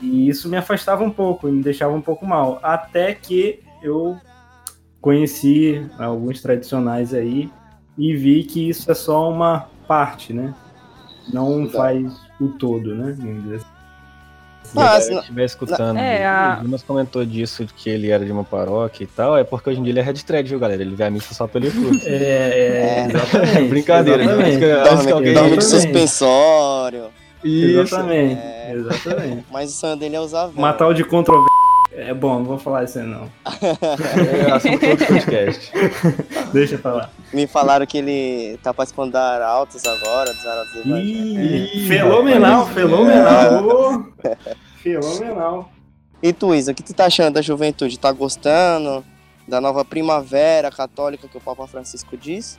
E 0.00 0.28
isso 0.28 0.48
me 0.48 0.56
afastava 0.56 1.02
um 1.02 1.10
pouco, 1.10 1.48
me 1.48 1.62
deixava 1.62 1.94
um 1.94 2.02
pouco 2.02 2.26
mal. 2.26 2.60
Até 2.62 3.14
que 3.14 3.64
eu 3.82 4.22
conheci 5.00 5.90
alguns 5.98 6.40
tradicionais 6.40 7.12
aí 7.14 7.52
e 7.96 8.16
vi 8.16 8.44
que 8.44 8.68
isso 8.68 8.90
é 8.90 8.94
só 8.94 9.30
uma 9.30 9.70
parte, 9.86 10.32
né? 10.32 10.56
Não 11.26 11.68
faz 11.68 12.30
o 12.40 12.50
todo, 12.50 12.94
né? 12.94 13.12
Vamos 13.12 13.42
dizer 13.44 13.56
assim. 13.56 13.73
Se 14.64 14.78
Ah, 14.80 15.00
se 15.00 15.10
não- 15.12 15.20
estiver 15.20 15.44
escutando, 15.44 15.98
É, 15.98 16.24
a- 16.26 16.56
o 16.60 16.64
Dimas 16.64 16.82
comentou 16.82 17.24
disso, 17.24 17.66
que 17.76 17.88
ele 17.90 18.10
era 18.10 18.24
de 18.24 18.32
uma 18.32 18.42
paróquia 18.44 19.04
e 19.04 19.06
tal, 19.06 19.36
é 19.36 19.44
porque 19.44 19.70
hoje 19.70 19.78
em 19.78 19.82
dia 19.82 19.92
ele 19.92 20.00
é 20.00 20.02
red 20.02 20.14
thread, 20.14 20.48
viu, 20.48 20.58
galera? 20.58 20.80
Ele 20.82 20.94
vê 20.94 21.04
a 21.04 21.10
missa 21.10 21.32
só 21.34 21.46
pelo 21.46 21.66
YouTube. 21.66 22.00
É, 22.04 22.10
é, 22.10 23.04
É. 23.04 23.06
exatamente. 23.08 23.68
Brincadeira, 23.68 24.22
exatamente. 24.24 24.52
gente. 24.52 24.64
Antes 24.64 24.82
que 24.82 24.94
Dorme, 24.96 25.12
alguém- 25.12 25.34
dorme 25.34 25.50
de 25.50 25.58
Exatamente. 25.58 25.82
suspensório. 25.92 27.04
Isso. 27.44 27.80
Exatamente, 27.80 28.40
É. 28.42 28.72
exatamente. 28.74 29.44
Mas 29.52 29.70
o 29.70 29.72
sonho 29.74 29.96
dele 29.96 30.16
é 30.16 30.20
usar 30.20 30.46
vela. 30.46 30.60
Matar 30.60 30.88
o 30.88 30.94
de 30.94 31.04
controvérsia. 31.04 31.54
É 31.96 32.12
bom, 32.12 32.38
não 32.40 32.44
vou 32.44 32.58
falar 32.58 32.84
isso 32.84 32.98
aí 32.98 33.06
não. 33.06 33.30
É 34.48 34.50
assunto 34.50 34.78
para 34.78 34.90
outro 34.90 35.06
podcast. 35.06 35.72
Deixa 36.52 36.74
eu 36.74 36.78
falar. 36.80 37.10
Me 37.32 37.46
falaram 37.46 37.86
que 37.86 37.98
ele 37.98 38.58
tá 38.62 38.74
participando 38.74 39.12
da 39.12 39.22
Arautos 39.34 39.84
agora, 39.84 40.32
dos 40.32 40.44
Arautos. 40.44 40.74
Ih, 40.84 41.86
fenomenal, 41.86 42.66
fenomenal. 42.66 44.06
Fenomenal. 44.82 45.72
E 46.22 46.30
tu, 46.30 46.54
Isa, 46.54 46.72
o 46.72 46.74
que 46.74 46.82
tu 46.82 46.92
tá 46.92 47.06
achando 47.06 47.34
da 47.34 47.40
juventude? 47.40 47.98
Tá 47.98 48.12
gostando 48.12 49.02
da 49.48 49.60
nova 49.60 49.82
primavera 49.82 50.70
católica 50.70 51.26
que 51.26 51.38
o 51.38 51.40
Papa 51.40 51.66
Francisco 51.66 52.18
diz? 52.18 52.58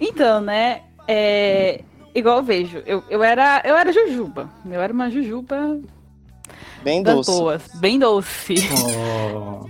Então, 0.00 0.40
né? 0.40 0.80
É, 1.06 1.82
igual 2.14 2.38
eu 2.38 2.42
vejo, 2.42 2.82
eu, 2.86 3.04
eu, 3.10 3.22
era, 3.22 3.60
eu 3.66 3.76
era 3.76 3.92
jujuba. 3.92 4.48
Eu 4.64 4.80
era 4.80 4.92
uma 4.92 5.10
jujuba 5.10 5.78
Bem 6.82 7.02
das 7.02 7.14
doce. 7.16 7.30
boas, 7.30 7.62
bem 7.74 7.98
doce. 7.98 8.54
Oh, 9.34 9.66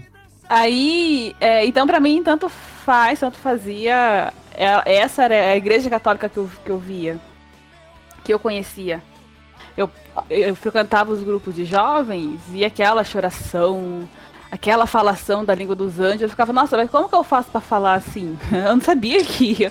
Aí, 0.48 1.34
é, 1.40 1.64
então 1.66 1.86
pra 1.86 2.00
mim, 2.00 2.22
tanto 2.24 2.48
faz, 2.48 3.20
tanto 3.20 3.36
fazia. 3.38 4.32
é, 4.54 4.94
essa 4.96 5.24
era 5.24 5.52
a 5.52 5.56
igreja 5.56 5.88
católica 5.88 6.28
que 6.28 6.36
eu, 6.38 6.50
que 6.64 6.70
eu 6.70 6.78
via, 6.78 7.18
que 8.24 8.32
eu 8.34 8.38
conhecia. 8.38 9.00
Eu, 9.76 9.88
eu 10.28 10.54
frequentava 10.56 11.12
os 11.12 11.22
grupos 11.22 11.54
de 11.54 11.64
jovens 11.64 12.40
e 12.52 12.64
aquela 12.64 13.04
choração, 13.04 14.08
aquela 14.50 14.84
falação 14.86 15.44
da 15.44 15.54
língua 15.54 15.76
dos 15.76 16.00
anjos. 16.00 16.22
Eu 16.22 16.28
ficava, 16.28 16.52
nossa, 16.52 16.76
mas 16.76 16.90
como 16.90 17.08
que 17.08 17.14
eu 17.14 17.22
faço 17.24 17.48
pra 17.50 17.60
falar 17.60 17.94
assim? 17.94 18.36
Eu 18.52 18.74
não 18.74 18.80
sabia 18.82 19.22
que. 19.24 19.62
Eu, 19.62 19.70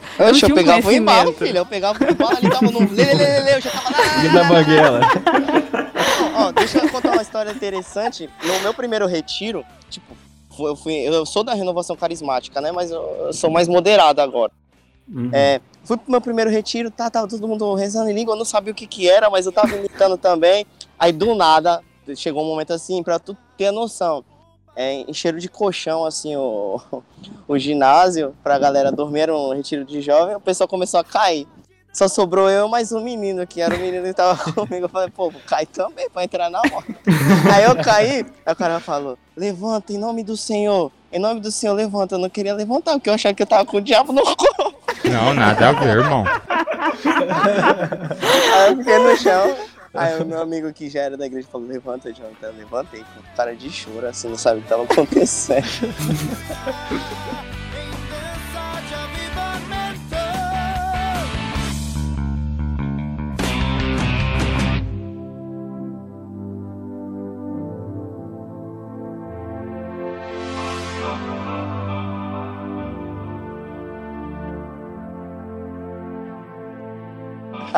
um 0.51 0.55
pegava 0.55 0.87
o 0.87 0.91
embalo, 0.93 1.33
conhecimento. 1.33 1.37
filho. 1.45 1.57
Eu 1.57 1.65
pegava 1.65 1.99
o 2.03 2.09
embalo, 2.09 2.37
ele 2.41 2.49
tava 2.49 2.71
no. 2.71 2.79
Lê, 2.93 3.03
lê, 3.03 3.13
lê, 3.13 3.39
lê, 3.41 3.55
eu 3.57 3.61
já 3.61 3.69
tava 3.71 3.89
lá. 3.91 4.29
Da 4.33 4.43
banguela. 4.45 5.01
Ó, 6.19 6.47
ó, 6.47 6.51
deixa 6.51 6.77
eu 6.79 6.89
contar 6.89 7.11
uma 7.11 7.21
história 7.21 7.51
interessante. 7.51 8.29
No 8.43 8.59
meu 8.61 8.73
primeiro 8.73 9.07
retiro, 9.07 9.65
tipo, 9.89 10.15
eu, 10.59 10.75
fui, 10.75 10.93
eu 10.93 11.25
sou 11.25 11.43
da 11.43 11.53
renovação 11.53 11.95
carismática, 11.95 12.59
né? 12.59 12.71
Mas 12.71 12.91
eu, 12.91 13.01
eu 13.01 13.33
sou 13.33 13.49
mais 13.49 13.67
moderado 13.67 14.21
agora. 14.21 14.51
uhum. 15.07 15.29
É, 15.33 15.61
fui 15.83 15.97
pro 15.97 16.11
meu 16.11 16.21
primeiro 16.21 16.49
retiro, 16.49 16.91
tá, 16.91 17.09
tava 17.09 17.27
todo 17.27 17.47
mundo 17.47 17.73
rezando 17.73 18.09
em 18.09 18.13
língua, 18.13 18.33
eu 18.33 18.37
não 18.37 18.45
sabia 18.45 18.71
o 18.71 18.75
que 18.75 18.85
que 18.85 19.09
era, 19.09 19.29
mas 19.29 19.45
eu 19.45 19.51
tava 19.51 19.75
imitando 19.75 20.17
também. 20.17 20.65
Aí 20.97 21.11
do 21.11 21.33
nada, 21.35 21.81
chegou 22.15 22.43
um 22.43 22.47
momento 22.47 22.73
assim, 22.73 23.01
pra 23.01 23.19
tu 23.19 23.35
ter 23.57 23.67
a 23.67 23.71
noção. 23.71 24.23
É, 24.75 25.01
encheram 25.09 25.37
de 25.37 25.49
colchão, 25.49 26.05
assim, 26.05 26.35
o, 26.35 26.79
o 27.47 27.57
ginásio, 27.57 28.35
pra 28.43 28.59
galera 28.59 28.91
dormir, 28.91 29.21
era 29.21 29.35
um 29.35 29.53
retiro 29.53 29.83
de 29.83 30.01
jovem, 30.01 30.35
o 30.35 30.41
pessoal 30.41 30.67
começou 30.67 30.99
a 30.99 31.03
cair. 31.03 31.47
Só 31.91 32.07
sobrou 32.07 32.49
eu 32.49 32.67
mais 32.67 32.91
um 32.91 33.01
menino, 33.01 33.45
que 33.47 33.61
era 33.61 33.75
o 33.75 33.79
menino 33.79 34.03
que 34.05 34.13
tava 34.13 34.37
comigo. 34.53 34.85
Eu 34.85 34.89
falei, 34.89 35.09
pô, 35.09 35.33
cai 35.47 35.65
também 35.65 36.09
pra 36.09 36.23
entrar 36.23 36.49
na 36.49 36.61
moto. 36.69 36.95
Aí 37.53 37.63
eu 37.63 37.75
caí, 37.83 38.25
aí 38.45 38.53
o 38.53 38.55
cara 38.55 38.79
falou, 38.79 39.17
levanta 39.35 39.91
em 39.91 39.97
nome 39.97 40.23
do 40.23 40.37
Senhor. 40.37 40.91
Em 41.11 41.19
nome 41.19 41.39
do 41.39 41.51
Senhor, 41.51 41.73
levanta. 41.73 42.15
Eu 42.15 42.19
não 42.19 42.29
queria 42.29 42.53
levantar, 42.53 42.93
porque 42.93 43.09
eu 43.09 43.13
achava 43.15 43.33
que 43.33 43.41
eu 43.41 43.47
tava 43.47 43.65
com 43.65 43.77
o 43.77 43.81
diabo 43.81 44.13
no 44.13 44.21
corpo. 44.23 44.75
Não, 45.05 45.33
nada 45.33 45.69
a 45.69 45.71
ver, 45.71 45.97
irmão. 45.97 46.23
Aí 48.53 48.71
eu 48.71 48.77
fiquei 48.77 48.97
no 48.99 49.17
chão. 49.17 49.55
Aí 49.91 50.21
o 50.21 50.25
meu 50.25 50.39
amigo 50.39 50.71
que 50.71 50.87
já 50.87 51.01
era 51.01 51.17
da 51.17 51.25
igreja 51.25 51.47
falou, 51.51 51.67
levanta, 51.67 52.13
Jonathan. 52.13 52.47
Eu 52.47 52.53
levantei 52.53 53.03
cara 53.35 53.55
de 53.55 53.71
choro, 53.71 54.05
assim, 54.05 54.29
não 54.29 54.37
sabe 54.37 54.59
o 54.59 54.61
que 54.61 54.69
tava 54.69 54.83
acontecendo. 54.83 55.65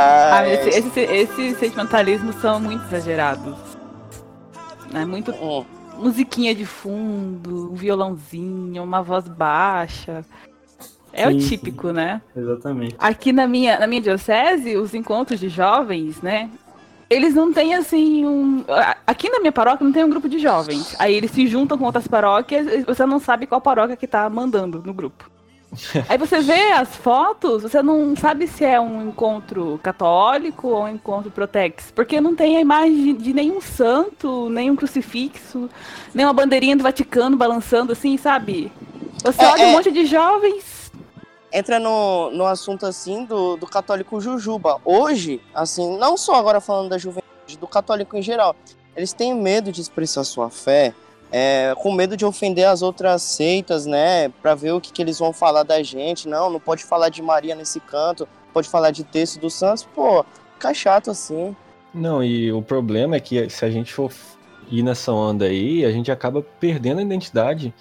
Ah, 0.01 0.39
Ah, 0.39 0.47
esse- 0.47 0.69
esse- 0.69 0.99
esses 0.99 1.57
sentimentalismos 1.59 2.35
são 2.37 2.59
muito 2.59 2.83
exagerados. 2.85 3.55
É 4.93 5.05
muito 5.05 5.33
musiquinha 5.97 6.53
de 6.55 6.65
fundo, 6.65 7.71
um 7.71 7.75
violãozinho, 7.75 8.83
uma 8.83 9.01
voz 9.01 9.27
baixa. 9.27 10.25
É 11.13 11.27
Sim, 11.27 11.37
o 11.37 11.41
sim. 11.41 11.47
típico, 11.49 11.91
né? 11.91 12.21
Exatamente. 12.35 12.95
Aqui 12.97 13.31
na 13.33 13.45
minha, 13.47 13.77
na 13.79 13.85
minha 13.85 14.01
diocese, 14.01 14.77
os 14.77 14.93
encontros 14.93 15.39
de 15.39 15.49
jovens, 15.49 16.21
né? 16.21 16.49
Eles 17.09 17.33
não 17.33 17.51
têm 17.51 17.75
assim 17.75 18.25
um. 18.25 18.63
Aqui 19.05 19.29
na 19.29 19.39
minha 19.41 19.51
paróquia 19.51 19.83
não 19.85 19.91
tem 19.91 20.03
um 20.05 20.09
grupo 20.09 20.29
de 20.29 20.39
jovens. 20.39 20.95
Aí 20.97 21.13
eles 21.13 21.31
se 21.31 21.45
juntam 21.45 21.77
com 21.77 21.83
outras 21.85 22.07
paróquias 22.07 22.65
e 22.67 22.83
você 22.83 23.05
não 23.05 23.19
sabe 23.19 23.45
qual 23.45 23.59
paróquia 23.59 23.97
que 23.97 24.07
tá 24.07 24.29
mandando 24.29 24.81
no 24.85 24.93
grupo. 24.93 25.29
Aí 26.09 26.17
você 26.17 26.41
vê 26.41 26.71
as 26.73 26.95
fotos, 26.95 27.63
você 27.63 27.81
não 27.81 28.15
sabe 28.15 28.45
se 28.47 28.65
é 28.65 28.79
um 28.79 29.07
encontro 29.07 29.79
católico 29.81 30.67
ou 30.67 30.83
um 30.83 30.87
encontro 30.89 31.31
protex. 31.31 31.91
Porque 31.95 32.19
não 32.19 32.35
tem 32.35 32.57
a 32.57 32.61
imagem 32.61 33.15
de 33.15 33.33
nenhum 33.33 33.61
santo, 33.61 34.49
nenhum 34.49 34.75
crucifixo, 34.75 35.69
nem 36.13 36.25
uma 36.25 36.33
bandeirinha 36.33 36.75
do 36.75 36.83
Vaticano 36.83 37.37
balançando 37.37 37.93
assim, 37.93 38.17
sabe? 38.17 38.71
Você 39.23 39.41
É, 39.43 39.47
olha 39.47 39.65
um 39.65 39.69
é. 39.69 39.71
monte 39.71 39.91
de 39.91 40.05
jovens. 40.05 40.91
entra 41.53 41.79
no, 41.79 42.31
no 42.31 42.45
assunto, 42.45 42.85
assim, 42.85 43.25
do, 43.25 43.55
do 43.57 43.67
católico 43.67 44.19
jujuba. 44.19 44.79
Hoje, 44.83 45.41
assim, 45.53 45.97
não 45.97 46.17
só 46.17 46.35
agora 46.35 46.59
falando 46.61 46.89
da 46.89 46.97
juventude, 46.97 47.57
do 47.59 47.67
católico 47.67 48.15
em 48.17 48.21
geral, 48.21 48.55
eles 48.95 49.13
têm 49.13 49.33
medo 49.33 49.71
de 49.71 49.81
expressar 49.81 50.23
sua 50.23 50.49
fé, 50.49 50.93
é, 51.31 51.73
com 51.77 51.93
medo 51.93 52.17
de 52.17 52.25
ofender 52.25 52.67
as 52.67 52.81
outras 52.81 53.21
seitas, 53.21 53.85
né? 53.85 54.29
Pra 54.41 54.53
ver 54.53 54.73
o 54.73 54.81
que, 54.81 54.91
que 54.91 55.01
eles 55.01 55.17
vão 55.17 55.31
falar 55.31 55.63
da 55.63 55.81
gente. 55.81 56.27
Não, 56.27 56.49
não 56.49 56.59
pode 56.59 56.83
falar 56.83 57.09
de 57.09 57.21
Maria 57.21 57.55
nesse 57.55 57.79
canto, 57.79 58.27
pode 58.53 58.67
falar 58.67 58.91
de 58.91 59.03
texto 59.03 59.39
dos 59.39 59.53
santos. 59.53 59.87
Pô, 59.95 60.25
fica 60.55 60.73
chato 60.73 61.09
assim. 61.09 61.55
Não, 61.93 62.23
e 62.23 62.51
o 62.51 62.61
problema 62.61 63.15
é 63.15 63.19
que 63.19 63.49
se 63.49 63.63
a 63.63 63.69
gente 63.69 63.93
for 63.93 64.11
ir 64.69 64.83
nessa 64.83 65.11
onda 65.11 65.45
aí, 65.45 65.85
a 65.85 65.91
gente 65.91 66.11
acaba 66.11 66.41
perdendo 66.59 66.99
a 66.99 67.03
identidade. 67.03 67.73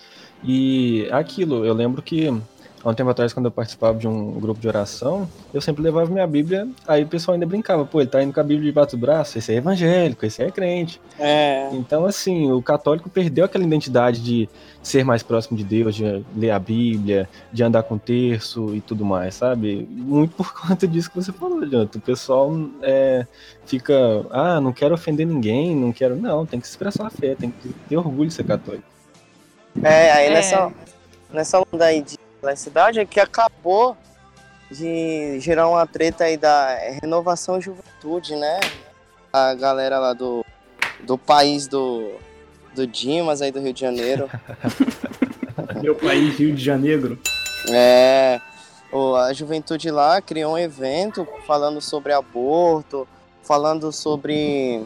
E 0.42 1.06
é 1.10 1.14
aquilo, 1.14 1.64
eu 1.64 1.74
lembro 1.74 2.00
que 2.00 2.32
há 2.82 2.90
um 2.90 2.94
tempo 2.94 3.10
atrás, 3.10 3.32
quando 3.32 3.46
eu 3.46 3.50
participava 3.50 3.98
de 3.98 4.08
um 4.08 4.32
grupo 4.32 4.60
de 4.60 4.68
oração, 4.68 5.28
eu 5.52 5.60
sempre 5.60 5.82
levava 5.82 6.10
minha 6.10 6.26
Bíblia, 6.26 6.68
aí 6.86 7.02
o 7.02 7.06
pessoal 7.06 7.34
ainda 7.34 7.46
brincava, 7.46 7.84
pô, 7.84 8.00
ele 8.00 8.10
tá 8.10 8.22
indo 8.22 8.32
com 8.32 8.40
a 8.40 8.42
Bíblia 8.44 8.70
debaixo 8.70 8.96
do 8.96 9.00
braço, 9.00 9.38
esse 9.38 9.52
é 9.52 9.56
evangélico, 9.56 10.24
esse 10.24 10.42
é 10.42 10.50
crente. 10.50 11.00
É. 11.18 11.68
Então, 11.72 12.04
assim, 12.06 12.50
o 12.50 12.62
católico 12.62 13.10
perdeu 13.10 13.44
aquela 13.44 13.64
identidade 13.64 14.20
de 14.22 14.48
ser 14.82 15.04
mais 15.04 15.22
próximo 15.22 15.56
de 15.56 15.64
Deus, 15.64 15.94
de 15.94 16.24
ler 16.34 16.50
a 16.50 16.58
Bíblia, 16.58 17.28
de 17.52 17.62
andar 17.62 17.82
com 17.82 17.98
terço 17.98 18.74
e 18.74 18.80
tudo 18.80 19.04
mais, 19.04 19.34
sabe? 19.34 19.86
Muito 19.90 20.34
por 20.34 20.52
conta 20.54 20.86
disso 20.86 21.10
que 21.10 21.16
você 21.16 21.32
falou, 21.32 21.64
Jonathan. 21.66 21.98
O 21.98 22.02
pessoal 22.02 22.50
é, 22.82 23.26
fica, 23.66 23.94
ah, 24.30 24.60
não 24.60 24.72
quero 24.72 24.94
ofender 24.94 25.26
ninguém, 25.26 25.76
não 25.76 25.92
quero. 25.92 26.16
Não, 26.16 26.46
tem 26.46 26.58
que 26.58 26.66
expressar 26.66 27.06
a 27.06 27.10
fé, 27.10 27.34
tem 27.34 27.50
que 27.50 27.68
ter 27.88 27.96
orgulho 27.96 28.28
de 28.28 28.34
ser 28.34 28.44
católico. 28.44 28.84
É, 29.82 30.10
aí 30.12 30.26
É. 30.26 30.30
nessa, 30.30 30.72
nessa 31.32 31.60
onda 31.72 31.84
aí 31.84 32.02
de 32.02 32.19
cidade 32.56 33.00
é 33.00 33.04
que 33.04 33.20
acabou 33.20 33.96
de 34.70 35.40
gerar 35.40 35.68
uma 35.68 35.86
treta 35.86 36.24
aí 36.24 36.36
da 36.36 36.74
renovação 37.02 37.60
juventude, 37.60 38.36
né? 38.36 38.60
A 39.32 39.54
galera 39.54 39.98
lá 39.98 40.12
do, 40.12 40.44
do 41.00 41.18
país 41.18 41.66
do, 41.66 42.12
do 42.74 42.86
Dimas 42.86 43.42
aí 43.42 43.50
do 43.50 43.60
Rio 43.60 43.72
de 43.72 43.80
Janeiro. 43.80 44.30
Meu 45.82 45.94
país, 45.94 46.38
Rio 46.38 46.54
de 46.54 46.62
Janeiro. 46.62 47.18
É, 47.68 48.40
a 49.26 49.32
juventude 49.32 49.90
lá 49.90 50.20
criou 50.20 50.54
um 50.54 50.58
evento 50.58 51.26
falando 51.46 51.80
sobre 51.80 52.12
aborto, 52.12 53.06
falando 53.42 53.92
sobre, 53.92 54.84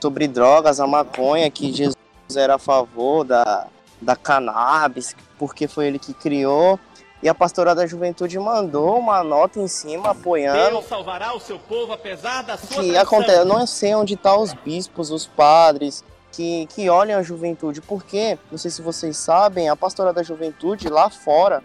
sobre 0.00 0.28
drogas, 0.28 0.80
a 0.80 0.86
maconha, 0.86 1.50
que 1.50 1.72
Jesus 1.72 1.96
era 2.36 2.54
a 2.54 2.58
favor 2.58 3.24
da, 3.24 3.66
da 4.00 4.16
cannabis, 4.16 5.14
porque 5.38 5.68
foi 5.68 5.86
ele 5.86 5.98
que 5.98 6.14
criou. 6.14 6.78
E 7.22 7.28
a 7.28 7.34
pastora 7.34 7.74
da 7.74 7.86
juventude 7.86 8.38
mandou 8.38 8.98
uma 8.98 9.24
nota 9.24 9.58
em 9.58 9.66
cima 9.66 10.10
apoiando. 10.10 10.70
Deus 10.70 10.84
salvará 10.84 11.34
o 11.34 11.40
seu 11.40 11.58
povo 11.58 11.92
apesar 11.92 12.42
da 12.42 12.58
sua 12.58 12.82
Que 12.82 12.96
acontece, 12.98 13.38
eu 13.38 13.44
não 13.46 13.66
sei 13.66 13.94
onde 13.94 14.12
estão 14.12 14.42
os 14.42 14.52
bispos, 14.52 15.10
os 15.10 15.26
padres 15.26 16.04
que, 16.30 16.66
que 16.66 16.90
olham 16.90 17.18
a 17.18 17.22
juventude, 17.22 17.80
porque, 17.80 18.38
não 18.50 18.58
sei 18.58 18.70
se 18.70 18.82
vocês 18.82 19.16
sabem, 19.16 19.68
a 19.68 19.76
pastora 19.76 20.12
da 20.12 20.22
juventude 20.22 20.88
lá 20.88 21.08
fora, 21.08 21.62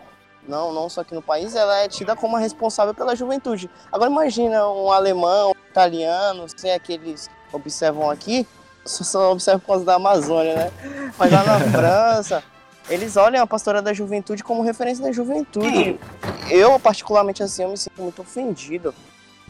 não, 0.48 0.72
não 0.72 0.88
só 0.90 1.02
aqui 1.02 1.14
no 1.14 1.22
país, 1.22 1.56
ela 1.56 1.78
é 1.80 1.88
tida 1.88 2.16
como 2.16 2.38
a 2.38 2.40
responsável 2.40 2.94
pela 2.94 3.16
juventude. 3.16 3.70
Agora 3.92 4.10
imagina 4.10 4.68
um 4.70 4.92
alemão, 4.92 5.50
um 5.50 5.70
italiano, 5.70 6.46
sei 6.56 6.74
aqueles 6.74 7.30
observam 7.52 8.10
aqui, 8.10 8.48
só, 8.86 9.04
só 9.04 9.32
observam 9.32 9.60
por 9.60 9.68
causa 9.68 9.86
da 9.86 9.96
Amazônia, 9.96 10.56
né? 10.56 10.72
Mas 11.18 11.32
lá 11.32 11.44
na 11.44 11.60
França, 11.72 12.44
eles 12.90 13.16
olham 13.18 13.42
a 13.42 13.48
pastora 13.48 13.82
da 13.82 13.94
juventude 13.94 14.44
como 14.44 14.62
referência 14.64 15.04
da 15.04 15.12
juventude. 15.12 16.00
Eu, 16.50 16.80
particularmente 16.80 17.44
assim, 17.44 17.64
eu 17.64 17.70
me 17.70 17.78
sinto 17.78 18.02
muito 18.02 18.22
ofendido. 18.22 18.94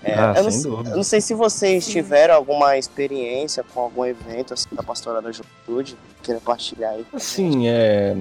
É, 0.03 0.13
Ah, 0.13 0.34
eu, 0.38 0.43
não, 0.43 0.51
sem 0.51 0.62
sei- 0.62 0.72
dúvida. 0.72 0.89
eu 0.91 0.96
não 0.98 1.03
sei 1.03 1.19
se 1.22 1.34
vocês 1.34 1.86
tiveram 1.88 2.34
alguma 2.36 2.77
experiência 2.77 3.63
com 3.74 3.81
algum 3.81 4.05
evento 4.05 4.53
assim, 4.53 4.67
da 4.72 4.81
pastora 4.81 5.22
da 5.22 5.31
juventude, 5.31 5.98
queira 6.24 6.39
partilhar 6.39 6.91
aí. 6.93 7.05
Assim, 7.13 7.67
é. 7.67 8.15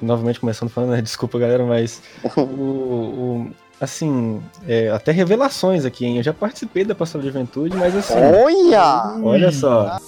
Novamente 0.00 0.40
começando 0.40 0.68
falando, 0.68 0.90
né? 0.90 1.00
Desculpa, 1.00 1.38
galera, 1.38 1.64
mas. 1.64 2.02
o, 2.36 2.40
o- 2.40 3.50
assim, 3.80 4.42
é, 4.68 4.90
até 4.90 5.10
revelações 5.12 5.84
aqui, 5.84 6.04
hein? 6.04 6.16
Eu 6.18 6.22
já 6.22 6.32
participei 6.34 6.84
da 6.84 6.94
Pastoral 6.94 7.22
de 7.26 7.32
Juventude, 7.32 7.76
mas 7.76 7.94
assim. 7.96 8.14
Olha! 8.14 9.16
Olha 9.24 9.50
só. 9.52 9.98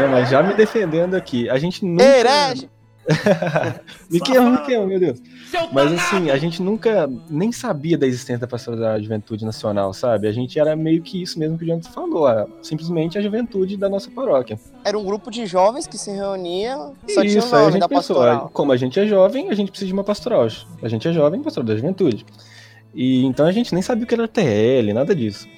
Não, 0.00 0.08
mas 0.08 0.30
já 0.30 0.42
me 0.42 0.54
defendendo 0.54 1.14
aqui, 1.14 1.48
a 1.48 1.58
gente 1.58 1.84
nunca. 1.84 2.04
Herege! 2.04 2.68
Me 4.10 4.20
queima, 4.20 4.86
meu 4.86 5.00
Deus. 5.00 5.20
Mas 5.72 5.92
assim, 5.92 6.30
a 6.30 6.36
gente 6.36 6.62
nunca 6.62 7.10
nem 7.28 7.50
sabia 7.50 7.98
da 7.98 8.06
existência 8.06 8.38
da 8.38 8.46
Pastoral 8.46 8.78
da 8.78 9.00
Juventude 9.00 9.44
Nacional, 9.44 9.92
sabe? 9.92 10.28
A 10.28 10.32
gente 10.32 10.58
era 10.58 10.76
meio 10.76 11.02
que 11.02 11.20
isso 11.20 11.38
mesmo 11.38 11.58
que 11.58 11.64
o 11.64 11.66
Jonathan 11.66 11.90
falou, 11.90 12.28
simplesmente 12.62 13.18
a 13.18 13.22
juventude 13.22 13.76
da 13.76 13.88
nossa 13.88 14.10
paróquia. 14.10 14.58
Era 14.84 14.98
um 14.98 15.04
grupo 15.04 15.30
de 15.30 15.46
jovens 15.46 15.86
que 15.86 15.98
se 15.98 16.10
reunia, 16.10 16.76
só 16.76 17.22
tinha 17.22 17.22
o 17.22 17.26
Isso, 17.38 17.54
aí 17.54 17.60
a 17.62 17.64
nome 17.64 17.72
gente 17.72 17.80
da 17.80 17.88
pensou, 17.88 18.16
pastoral. 18.16 18.50
como 18.52 18.72
a 18.72 18.76
gente 18.76 19.00
é 19.00 19.06
jovem, 19.06 19.50
a 19.50 19.54
gente 19.54 19.70
precisa 19.70 19.88
de 19.88 19.92
uma 19.92 20.04
pastoral. 20.04 20.46
A 20.82 20.88
gente 20.88 21.08
é 21.08 21.12
jovem, 21.12 21.42
pastoral 21.42 21.66
da 21.66 21.76
juventude. 21.76 22.24
E 22.94 23.24
então 23.24 23.46
a 23.46 23.52
gente 23.52 23.72
nem 23.72 23.82
sabia 23.82 24.04
o 24.04 24.06
que 24.06 24.14
era 24.14 24.28
TL, 24.28 24.92
nada 24.92 25.14
disso. 25.14 25.48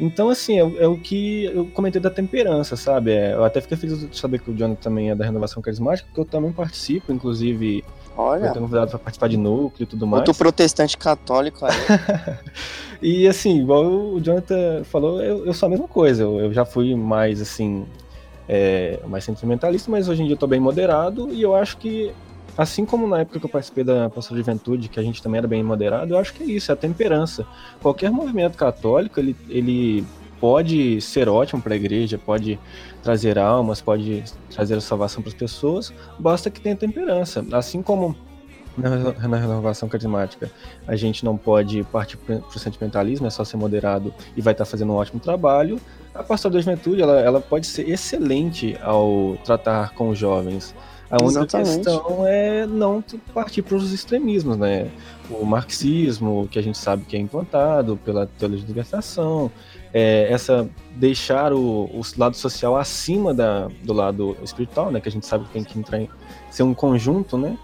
Então, 0.00 0.28
assim, 0.28 0.58
é, 0.58 0.84
é 0.84 0.86
o 0.86 0.96
que 0.96 1.44
eu 1.46 1.66
comentei 1.66 2.00
da 2.00 2.10
temperança, 2.10 2.76
sabe? 2.76 3.12
É, 3.12 3.34
eu 3.34 3.44
até 3.44 3.60
fiquei 3.60 3.76
feliz 3.76 4.08
de 4.08 4.16
saber 4.16 4.40
que 4.40 4.50
o 4.50 4.54
Jonathan 4.56 4.80
também 4.80 5.10
é 5.10 5.14
da 5.14 5.24
renovação 5.24 5.62
carismática, 5.62 6.06
porque 6.08 6.20
eu 6.20 6.24
também 6.24 6.52
participo, 6.52 7.12
inclusive, 7.12 7.84
eu 8.16 8.22
Olha, 8.22 8.50
tenho 8.50 8.62
convidado 8.62 8.90
para 8.90 8.98
participar 8.98 9.28
de 9.28 9.36
núcleo 9.36 9.84
e 9.84 9.86
tudo 9.86 10.06
mais. 10.06 10.20
outro 10.20 10.34
protestante 10.34 10.96
católico 10.96 11.64
aí. 11.64 11.72
E 13.00 13.28
assim, 13.28 13.60
igual 13.60 13.84
o 13.86 14.20
Jonathan 14.20 14.82
falou, 14.84 15.22
eu, 15.22 15.46
eu 15.46 15.54
sou 15.54 15.68
a 15.68 15.70
mesma 15.70 15.86
coisa. 15.86 16.24
Eu, 16.24 16.40
eu 16.40 16.52
já 16.52 16.64
fui 16.64 16.94
mais 16.96 17.40
assim, 17.40 17.86
é, 18.48 18.98
mais 19.06 19.24
sentimentalista, 19.24 19.90
mas 19.90 20.08
hoje 20.08 20.22
em 20.22 20.26
dia 20.26 20.34
eu 20.34 20.38
tô 20.38 20.46
bem 20.46 20.58
moderado 20.58 21.32
e 21.32 21.40
eu 21.40 21.54
acho 21.54 21.76
que, 21.76 22.12
assim 22.58 22.84
como 22.84 23.06
na 23.06 23.20
época 23.20 23.38
que 23.38 23.46
eu 23.46 23.50
participei 23.50 23.84
da 23.84 24.10
Pastoral 24.10 24.42
de 24.42 24.46
Juventude, 24.46 24.88
que 24.88 24.98
a 24.98 25.02
gente 25.02 25.22
também 25.22 25.38
era 25.38 25.46
bem 25.46 25.62
moderado, 25.62 26.14
eu 26.14 26.18
acho 26.18 26.34
que 26.34 26.42
é 26.42 26.46
isso, 26.46 26.72
é 26.72 26.74
a 26.74 26.76
temperança. 26.76 27.46
Qualquer 27.80 28.10
movimento 28.10 28.58
católico, 28.58 29.20
ele, 29.20 29.36
ele 29.48 30.04
pode 30.40 31.00
ser 31.00 31.28
ótimo 31.28 31.62
para 31.62 31.74
a 31.74 31.76
igreja, 31.76 32.18
pode 32.18 32.58
trazer 33.00 33.38
almas, 33.38 33.80
pode 33.80 34.24
trazer 34.50 34.74
a 34.74 34.80
salvação 34.80 35.22
para 35.22 35.30
as 35.30 35.34
pessoas, 35.34 35.92
basta 36.18 36.50
que 36.50 36.60
tenha 36.60 36.74
temperança. 36.74 37.44
Assim 37.52 37.80
como 37.80 38.16
na 38.76 39.36
renovação 39.36 39.88
carismática 39.88 40.50
a 40.86 40.94
gente 40.94 41.24
não 41.24 41.36
pode 41.36 41.82
partir 41.84 42.16
para 42.16 42.36
o 42.36 42.58
sentimentalismo, 42.58 43.26
é 43.26 43.30
só 43.30 43.44
ser 43.44 43.56
moderado 43.56 44.12
e 44.36 44.40
vai 44.40 44.52
estar 44.52 44.64
fazendo 44.64 44.92
um 44.92 44.96
ótimo 44.96 45.20
trabalho. 45.20 45.80
A 46.14 46.24
pastoral 46.24 46.54
da 46.54 46.60
juventude, 46.60 47.02
ela, 47.02 47.20
ela 47.20 47.40
pode 47.40 47.66
ser 47.66 47.88
excelente 47.88 48.76
ao 48.82 49.36
tratar 49.44 49.94
com 49.94 50.08
os 50.08 50.18
jovens. 50.18 50.74
A 51.10 51.22
única 51.22 51.40
Exatamente. 51.40 51.76
questão 51.76 52.26
é 52.26 52.66
não 52.66 53.02
partir 53.32 53.62
para 53.62 53.76
os 53.76 53.92
extremismos, 53.92 54.58
né? 54.58 54.90
O 55.30 55.44
marxismo, 55.44 56.46
que 56.50 56.58
a 56.58 56.62
gente 56.62 56.76
sabe 56.76 57.04
que 57.04 57.16
é 57.16 57.18
implantado 57.18 57.96
pela 58.04 58.26
teologia 58.26 58.64
de 58.64 58.70
libertação, 58.70 59.50
é, 59.92 60.30
essa 60.30 60.68
deixar 60.96 61.52
o, 61.52 61.84
o 61.84 62.02
lado 62.16 62.36
social 62.36 62.76
acima 62.76 63.32
da, 63.32 63.68
do 63.82 63.92
lado 63.94 64.36
espiritual, 64.42 64.90
né? 64.90 65.00
Que 65.00 65.08
a 65.08 65.12
gente 65.12 65.26
sabe 65.26 65.44
que 65.46 65.50
tem 65.50 65.64
que 65.64 65.78
entrar 65.78 65.98
em, 65.98 66.10
ser 66.50 66.62
um 66.62 66.74
conjunto, 66.74 67.38
né? 67.38 67.56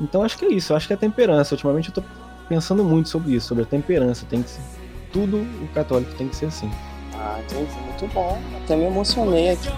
Então 0.00 0.24
acho 0.24 0.36
que 0.36 0.44
é 0.44 0.48
isso, 0.48 0.74
acho 0.74 0.88
que 0.88 0.92
é 0.92 0.96
a 0.96 0.98
temperança. 0.98 1.54
Ultimamente 1.54 1.88
eu 1.88 1.94
tô 1.94 2.02
pensando 2.48 2.82
muito 2.82 3.08
sobre 3.08 3.34
isso, 3.34 3.46
sobre 3.46 3.62
a 3.62 3.66
temperança. 3.66 4.26
Tem 4.28 4.42
que 4.42 4.50
ser, 4.50 4.62
tudo 5.12 5.36
o 5.36 5.68
católico 5.72 6.12
tem 6.14 6.28
que 6.28 6.34
ser 6.34 6.46
assim. 6.46 6.70
Ah, 7.14 7.38
entendi, 7.38 7.72
muito 7.86 8.12
bom. 8.12 8.36
Até 8.64 8.74
me 8.74 8.84
emocionei 8.84 9.50
aqui. 9.50 9.68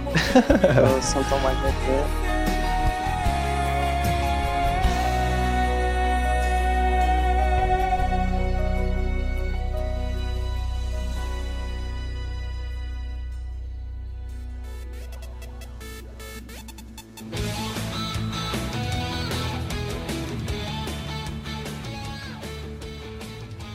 São 1.03 1.23
Tomás 1.25 1.59
de 1.61 1.67
Aquino. 1.67 2.34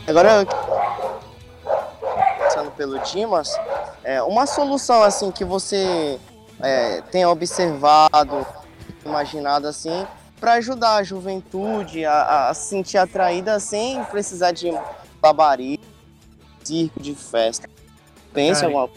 Agora, 0.10 0.43
passando 2.39 2.72
pelo 2.72 2.98
Dimas, 3.04 3.56
é, 4.04 4.19
uma 4.24 4.48
solução 4.48 5.04
assim 5.04 5.30
que 5.30 5.45
você 5.45 6.19
é, 6.60 7.02
tenha 7.12 7.30
observado, 7.30 8.43
imaginado 9.06 9.67
assim, 9.67 10.08
para 10.39 10.54
ajudar 10.54 10.95
a 10.95 11.04
juventude 11.04 12.06
a, 12.06 12.50
a 12.50 12.54
se 12.56 12.69
sentir 12.69 12.98
atraída 12.98 13.60
sem 13.60 14.04
precisar 14.06 14.52
de 14.52 14.72
labarismo, 15.22 15.84
circo 16.63 17.00
de 17.00 17.13
festa. 17.13 17.69
Pensa 18.34 18.62
Cara, 18.62 18.74
alguma 18.74 18.89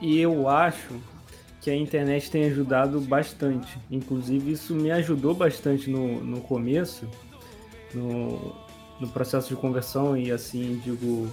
E 0.00 0.18
eu 0.18 0.48
acho 0.48 0.94
que 1.60 1.70
a 1.70 1.76
internet 1.76 2.30
tem 2.30 2.46
ajudado 2.46 3.02
bastante. 3.02 3.78
Inclusive, 3.90 4.52
isso 4.52 4.74
me 4.74 4.90
ajudou 4.92 5.34
bastante 5.34 5.90
no, 5.90 6.24
no 6.24 6.40
começo, 6.40 7.06
no, 7.92 8.56
no 9.00 9.08
processo 9.08 9.48
de 9.48 9.56
conversão 9.56 10.16
e 10.16 10.30
assim, 10.30 10.80
digo, 10.84 11.28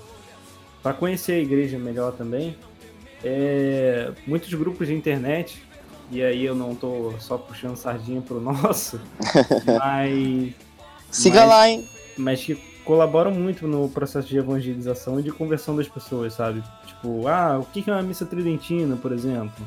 para 0.84 0.93
conhecer 0.93 1.34
a 1.34 1.39
igreja 1.39 1.78
melhor 1.78 2.12
também. 2.13 2.56
É, 3.23 4.12
muitos 4.28 4.54
grupos 4.54 4.88
de 4.88 4.93
internet, 4.93 5.63
e 6.12 6.21
aí 6.21 6.45
eu 6.45 6.54
não 6.54 6.75
tô 6.75 7.13
só 7.19 7.38
puxando 7.38 7.75
sardinha 7.75 8.21
pro 8.21 8.39
nosso, 8.39 8.99
mas 9.80 10.54
Siga 11.10 11.41
mas- 11.41 11.49
lá, 11.49 11.69
hein? 11.69 11.89
mas 12.17 12.43
que 12.43 12.56
colaboram 12.84 13.32
muito 13.32 13.67
no 13.67 13.89
processo 13.89 14.28
de 14.28 14.38
evangelização 14.38 15.19
e 15.19 15.23
de 15.23 15.32
conversão 15.32 15.75
das 15.75 15.88
pessoas, 15.88 16.34
sabe? 16.34 16.62
Tipo, 16.86 17.28
ah, 17.28 17.58
o 17.60 17.65
que 17.65 17.89
é 17.89 17.93
uma 17.93 18.04
missa 18.04 18.25
tridentina, 18.28 18.95
por 18.95 19.12
exemplo? 19.12 19.65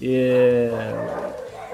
É... 0.00 0.70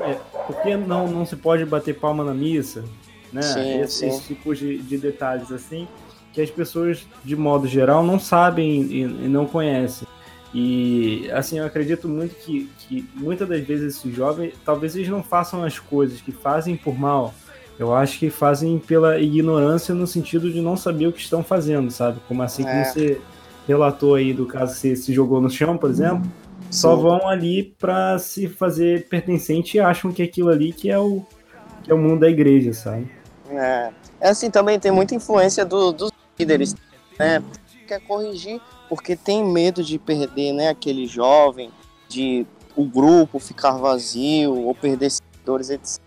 é, 0.00 0.18
por 0.46 0.60
que 0.62 0.76
não, 0.76 1.08
não 1.08 1.24
se 1.24 1.36
pode 1.36 1.64
bater 1.64 1.98
palma 1.98 2.22
na 2.22 2.34
missa? 2.34 2.84
Né? 3.32 3.42
Sim, 3.42 3.80
Esse, 3.80 3.98
sim. 3.98 4.08
esse 4.08 4.22
tipo 4.22 4.54
de, 4.54 4.78
de 4.78 4.96
detalhes 4.96 5.52
assim 5.52 5.86
que 6.32 6.42
as 6.42 6.50
pessoas, 6.50 7.06
de 7.24 7.34
modo 7.34 7.66
geral, 7.66 8.04
não 8.04 8.18
sabem 8.18 8.82
e, 8.82 9.02
e 9.02 9.28
não 9.28 9.44
conhecem. 9.46 10.06
E 10.54 11.28
assim, 11.32 11.58
eu 11.58 11.66
acredito 11.66 12.08
muito 12.08 12.34
que, 12.36 12.70
que 12.78 13.08
muitas 13.14 13.48
das 13.48 13.60
vezes 13.60 13.96
esses 13.96 14.14
jovens, 14.14 14.54
talvez 14.64 14.96
eles 14.96 15.08
não 15.08 15.22
façam 15.22 15.64
as 15.64 15.78
coisas 15.78 16.20
que 16.20 16.32
fazem 16.32 16.76
por 16.76 16.98
mal, 16.98 17.34
eu 17.78 17.94
acho 17.94 18.18
que 18.18 18.30
fazem 18.30 18.78
pela 18.78 19.18
ignorância 19.18 19.94
no 19.94 20.06
sentido 20.06 20.50
de 20.50 20.60
não 20.60 20.76
saber 20.76 21.06
o 21.06 21.12
que 21.12 21.20
estão 21.20 21.44
fazendo, 21.44 21.90
sabe? 21.90 22.18
Como 22.26 22.42
assim 22.42 22.64
É. 22.66 22.70
como 22.70 22.84
você 22.84 23.20
relatou 23.66 24.14
aí 24.14 24.32
do 24.32 24.46
caso 24.46 24.74
que 24.74 24.80
você 24.80 24.96
se 24.96 25.12
jogou 25.12 25.40
no 25.40 25.50
chão, 25.50 25.76
por 25.76 25.90
exemplo, 25.90 26.22
só 26.70 26.96
vão 26.96 27.28
ali 27.28 27.74
para 27.78 28.18
se 28.18 28.48
fazer 28.48 29.06
pertencente 29.08 29.76
e 29.76 29.80
acham 29.80 30.12
que 30.12 30.22
aquilo 30.22 30.50
ali 30.50 30.72
que 30.72 30.90
é 30.90 30.98
o 30.98 31.22
que 31.82 31.90
é 31.90 31.94
o 31.94 31.98
mundo 31.98 32.20
da 32.20 32.28
igreja, 32.28 32.72
sabe? 32.72 33.06
É, 33.50 33.90
é 34.20 34.28
assim, 34.28 34.50
também 34.50 34.78
tem 34.78 34.90
muita 34.90 35.14
influência 35.14 35.64
do- 35.64 35.92
dos 35.92 36.10
líderes, 36.38 36.74
né? 37.18 37.42
Quer 37.86 38.00
corrigir 38.00 38.60
porque 38.88 39.16
tem 39.16 39.44
medo 39.44 39.82
de 39.82 39.98
perder, 39.98 40.52
né, 40.52 40.68
aquele 40.68 41.06
jovem, 41.06 41.70
de 42.08 42.46
o 42.76 42.84
grupo 42.84 43.38
ficar 43.38 43.72
vazio 43.72 44.54
ou 44.54 44.74
perder 44.74 45.10
seguidores, 45.10 45.70
etc. 45.70 46.00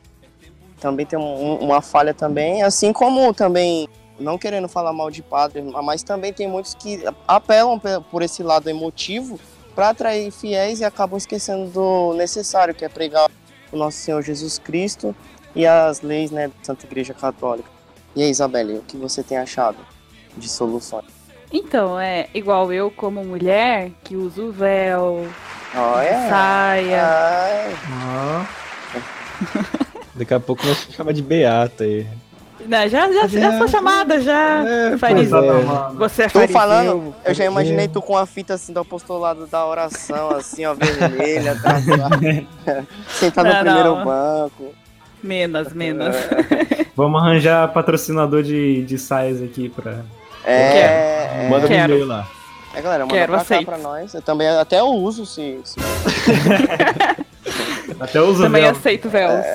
Também 0.79 1.05
tem 1.05 1.17
um- 1.19 1.55
uma 1.57 1.81
falha 1.81 2.13
também, 2.13 2.63
assim 2.63 2.91
como 2.93 3.33
também, 3.33 3.87
não 4.19 4.37
querendo 4.37 4.67
falar 4.67 4.93
mal 4.93 5.11
de 5.11 5.21
padre, 5.21 5.61
mas 5.83 6.01
também 6.03 6.31
tem 6.33 6.47
muitos 6.47 6.73
que 6.75 7.03
apelam 7.27 7.77
pe- 7.79 7.99
por 8.09 8.21
esse 8.23 8.41
lado 8.41 8.67
emotivo 8.69 9.39
para 9.75 9.89
atrair 9.89 10.31
fiéis 10.31 10.79
e 10.79 10.85
acabam 10.85 11.17
esquecendo 11.17 11.69
do 11.69 12.13
necessário, 12.13 12.73
que 12.73 12.83
é 12.85 12.89
pregar 12.89 13.29
o 13.71 13.77
nosso 13.77 13.97
Senhor 13.97 14.21
Jesus 14.21 14.57
Cristo 14.59 15.15
e 15.55 15.65
as 15.65 16.01
leis 16.01 16.31
né, 16.31 16.47
da 16.47 16.53
Santa 16.63 16.85
Igreja 16.85 17.13
Católica. 17.13 17.69
E 18.15 18.21
aí, 18.23 18.29
Isabelle, 18.29 18.77
o 18.77 18.81
que 18.81 18.97
você 18.97 19.23
tem 19.23 19.37
achado 19.37 19.77
de 20.37 20.49
soluções? 20.49 21.05
Então, 21.51 21.99
é 21.99 22.27
igual 22.33 22.71
eu 22.71 22.89
como 22.91 23.23
mulher 23.23 23.91
que 24.03 24.15
uso 24.15 24.51
véu, 24.51 25.27
Olha! 25.75 26.29
saia. 26.29 27.03
Ai, 27.03 27.75
Ah, 27.89 28.45
Daqui 30.15 30.33
a 30.33 30.39
pouco 30.39 30.65
nós 30.65 30.87
chamar 30.91 31.13
de 31.13 31.21
Beata 31.21 31.83
aí. 31.83 32.07
Não, 32.67 32.87
já, 32.87 33.11
já, 33.11 33.27
já 33.27 33.57
foi 33.57 33.67
chamada, 33.67 34.21
já. 34.21 34.63
É, 34.67 34.97
fariseu. 34.97 35.43
é. 35.43 35.93
Você 35.95 36.23
é 36.23 36.29
Tô 36.29 36.47
falando, 36.49 37.15
eu 37.25 37.33
já 37.33 37.45
imaginei 37.45 37.87
tu 37.87 38.01
com 38.01 38.15
a 38.15 38.25
fita 38.25 38.53
assim 38.53 38.71
do 38.71 38.79
apostolado 38.79 39.47
da 39.47 39.65
oração, 39.65 40.29
assim, 40.29 40.63
ó, 40.65 40.75
vermelha, 40.75 41.57
tá, 41.59 41.77
sentado 43.09 43.47
no 43.49 43.55
primeiro 43.59 43.95
não. 43.95 44.05
banco. 44.05 44.75
Menos, 45.23 45.71
menos. 45.73 46.15
Vamos 46.95 47.21
arranjar 47.21 47.71
patrocinador 47.73 48.43
de, 48.43 48.83
de 48.83 48.97
saias 48.97 49.41
aqui 49.41 49.69
pra. 49.69 49.99
É, 50.43 51.45
é, 51.45 51.49
Manda 51.49 51.67
um 51.67 51.71
e-mail 51.71 52.05
lá. 52.05 52.27
é, 52.75 52.81
galera, 52.81 53.05
manda 53.05 53.15
Quero, 53.15 53.33
pra 53.33 53.45
cá 53.45 53.61
pra 53.63 53.77
nós. 53.77 54.13
Eu 54.13 54.21
também 54.21 54.47
até 54.49 54.79
eu 54.79 54.87
uso 54.87 55.25
se, 55.25 55.59
se 55.63 55.79
Até 57.99 58.21
usa 58.21 58.43
Também 58.45 58.63
véu. 58.63 58.71
aceito 58.71 59.09
véus. 59.09 59.45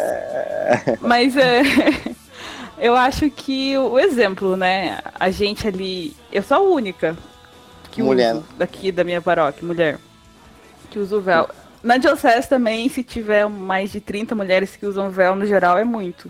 Mas 1.00 1.36
é. 1.36 1.62
Eu 2.78 2.94
acho 2.94 3.30
que 3.30 3.76
o 3.78 3.98
exemplo, 3.98 4.56
né? 4.56 4.98
A 5.18 5.30
gente 5.30 5.66
ali. 5.66 6.14
Eu 6.30 6.42
sou 6.42 6.58
a 6.58 6.60
única 6.60 7.16
que 7.90 8.02
Mulher. 8.02 8.34
uso 8.34 8.44
daqui 8.58 8.92
da 8.92 9.02
minha 9.02 9.20
paróquia, 9.22 9.66
mulher. 9.66 9.98
Que 10.90 10.98
usa 10.98 11.16
o 11.16 11.20
véu. 11.20 11.48
Na 11.86 11.98
diocese 11.98 12.48
também, 12.48 12.88
se 12.88 13.04
tiver 13.04 13.48
mais 13.48 13.92
de 13.92 14.00
30 14.00 14.34
mulheres 14.34 14.74
que 14.74 14.84
usam 14.84 15.08
véu 15.08 15.36
no 15.36 15.46
geral, 15.46 15.78
é 15.78 15.84
muito. 15.84 16.28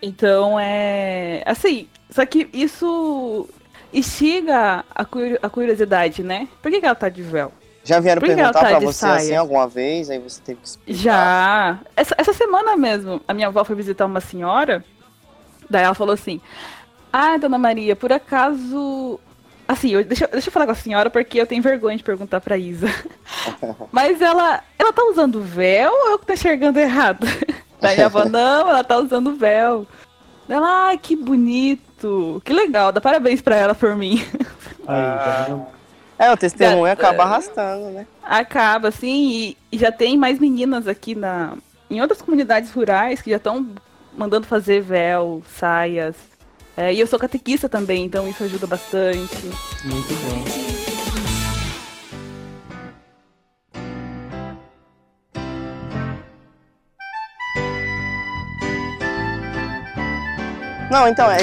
Então 0.00 0.58
é. 0.58 1.42
Assim, 1.46 1.86
só 2.10 2.24
que 2.26 2.48
isso 2.52 3.48
instiga 3.92 4.84
a, 4.94 5.04
curi- 5.04 5.38
a 5.42 5.48
curiosidade, 5.50 6.22
né? 6.22 6.48
Por 6.62 6.70
que, 6.70 6.80
que 6.80 6.86
ela 6.86 6.94
tá 6.94 7.08
de 7.08 7.22
véu? 7.22 7.52
Já 7.84 8.00
vieram 8.00 8.20
Por 8.20 8.28
perguntar 8.28 8.52
tá 8.52 8.60
pra 8.68 8.78
você 8.80 8.98
saia? 9.00 9.14
assim 9.16 9.36
alguma 9.36 9.68
vez, 9.68 10.08
aí 10.08 10.18
você 10.18 10.40
teve 10.40 10.60
que 10.60 10.68
explicar. 10.68 11.02
Já. 11.02 11.78
Essa, 11.96 12.14
essa 12.16 12.32
semana 12.32 12.76
mesmo, 12.76 13.20
a 13.28 13.34
minha 13.34 13.48
avó 13.48 13.64
foi 13.64 13.76
visitar 13.76 14.06
uma 14.06 14.20
senhora. 14.20 14.84
Daí 15.68 15.84
ela 15.84 15.94
falou 15.94 16.14
assim: 16.14 16.40
Ah, 17.12 17.36
dona 17.36 17.58
Maria, 17.58 17.94
por 17.94 18.12
acaso. 18.12 19.20
Assim, 19.66 19.90
eu- 19.90 20.04
deixa, 20.04 20.26
deixa 20.26 20.48
eu 20.48 20.52
falar 20.52 20.66
com 20.66 20.72
a 20.72 20.76
senhora 20.76 21.08
porque 21.08 21.40
eu 21.40 21.46
tenho 21.46 21.62
vergonha 21.62 21.96
de 21.96 22.02
perguntar 22.02 22.40
pra 22.40 22.56
Isa. 22.58 22.88
Mas 23.92 24.20
ela. 24.20 24.62
Ela 24.78 24.92
tá 24.92 25.04
usando 25.04 25.40
véu 25.42 25.90
ou 25.92 26.10
eu 26.10 26.18
que 26.18 26.26
tô 26.26 26.32
enxergando 26.32 26.78
errado? 26.78 27.26
Daí 27.80 28.00
a 28.00 28.06
avó, 28.06 28.24
não, 28.24 28.68
ela 28.68 28.84
tá 28.84 28.96
usando 28.98 29.34
véu. 29.34 29.86
Ela, 30.48 30.88
ai, 30.88 30.98
que 30.98 31.16
bonito. 31.16 32.40
Que 32.44 32.52
legal, 32.52 32.92
dá 32.92 33.00
parabéns 33.00 33.40
pra 33.40 33.56
ela 33.56 33.74
por 33.74 33.94
mim. 33.96 34.24
Tá 34.84 35.44
vendo? 35.48 35.66
É, 36.18 36.32
o 36.32 36.36
testemunho 36.36 36.92
acaba 36.92 37.22
arrastando, 37.22 37.90
né? 37.90 38.04
Acaba, 38.22 38.88
assim, 38.88 39.30
e, 39.30 39.56
e 39.70 39.78
já 39.78 39.92
tem 39.92 40.16
mais 40.18 40.40
meninas 40.40 40.88
aqui 40.88 41.14
na, 41.14 41.54
em 41.88 42.00
outras 42.00 42.20
comunidades 42.20 42.72
rurais 42.72 43.22
que 43.22 43.30
já 43.30 43.36
estão 43.36 43.64
mandando 44.16 44.44
fazer 44.46 44.80
véu, 44.82 45.40
saias. 45.56 46.16
É, 46.76 46.92
e 46.92 47.00
eu 47.00 47.06
sou 47.06 47.18
catequista 47.18 47.68
também, 47.68 48.04
então 48.04 48.26
isso 48.26 48.42
ajuda 48.44 48.66
bastante. 48.66 49.44
Muito 49.84 50.14
bom. 50.24 50.72
Não, 60.90 61.08
então, 61.08 61.30
é 61.30 61.38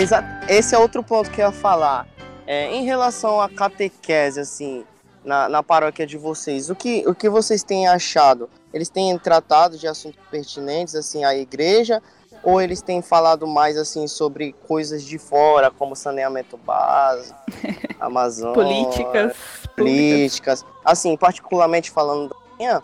esse 0.48 0.76
é 0.76 0.78
outro 0.78 1.04
ponto 1.04 1.32
que 1.32 1.42
eu 1.42 1.48
ia 1.48 1.52
falar. 1.52 2.08
É, 2.46 2.72
em 2.72 2.84
relação 2.84 3.42
à 3.42 3.50
catequese, 3.50 4.40
assim, 4.40 4.86
na, 5.24 5.50
na 5.50 5.64
paróquia 5.64 6.06
de 6.06 6.18
vocês, 6.18 6.70
o 6.70 6.76
que, 6.76 7.04
o 7.08 7.16
que 7.16 7.28
vocês 7.30 7.64
têm 7.64 7.88
achado? 7.88 8.50
Eles 8.72 8.90
têm 8.90 9.18
tratado 9.18 9.78
de 9.78 9.88
assuntos 9.88 10.20
pertinentes, 10.30 10.96
assim, 10.96 11.24
à 11.24 11.36
igreja? 11.36 12.02
Ou 12.44 12.62
eles 12.62 12.82
têm 12.82 13.02
falado 13.02 13.46
mais, 13.46 13.78
assim, 13.78 14.08
sobre 14.08 14.54
coisas 14.68 15.04
de 15.04 15.18
fora, 15.18 15.70
como 15.70 15.96
saneamento 15.96 16.58
básico, 16.58 17.38
Amazônia, 18.00 18.54
Políticas. 18.54 19.38
políticas? 19.76 20.66
Assim, 20.86 21.18
particularmente 21.18 21.92
falando 21.92 22.30
da 22.30 22.36
minha, 22.58 22.84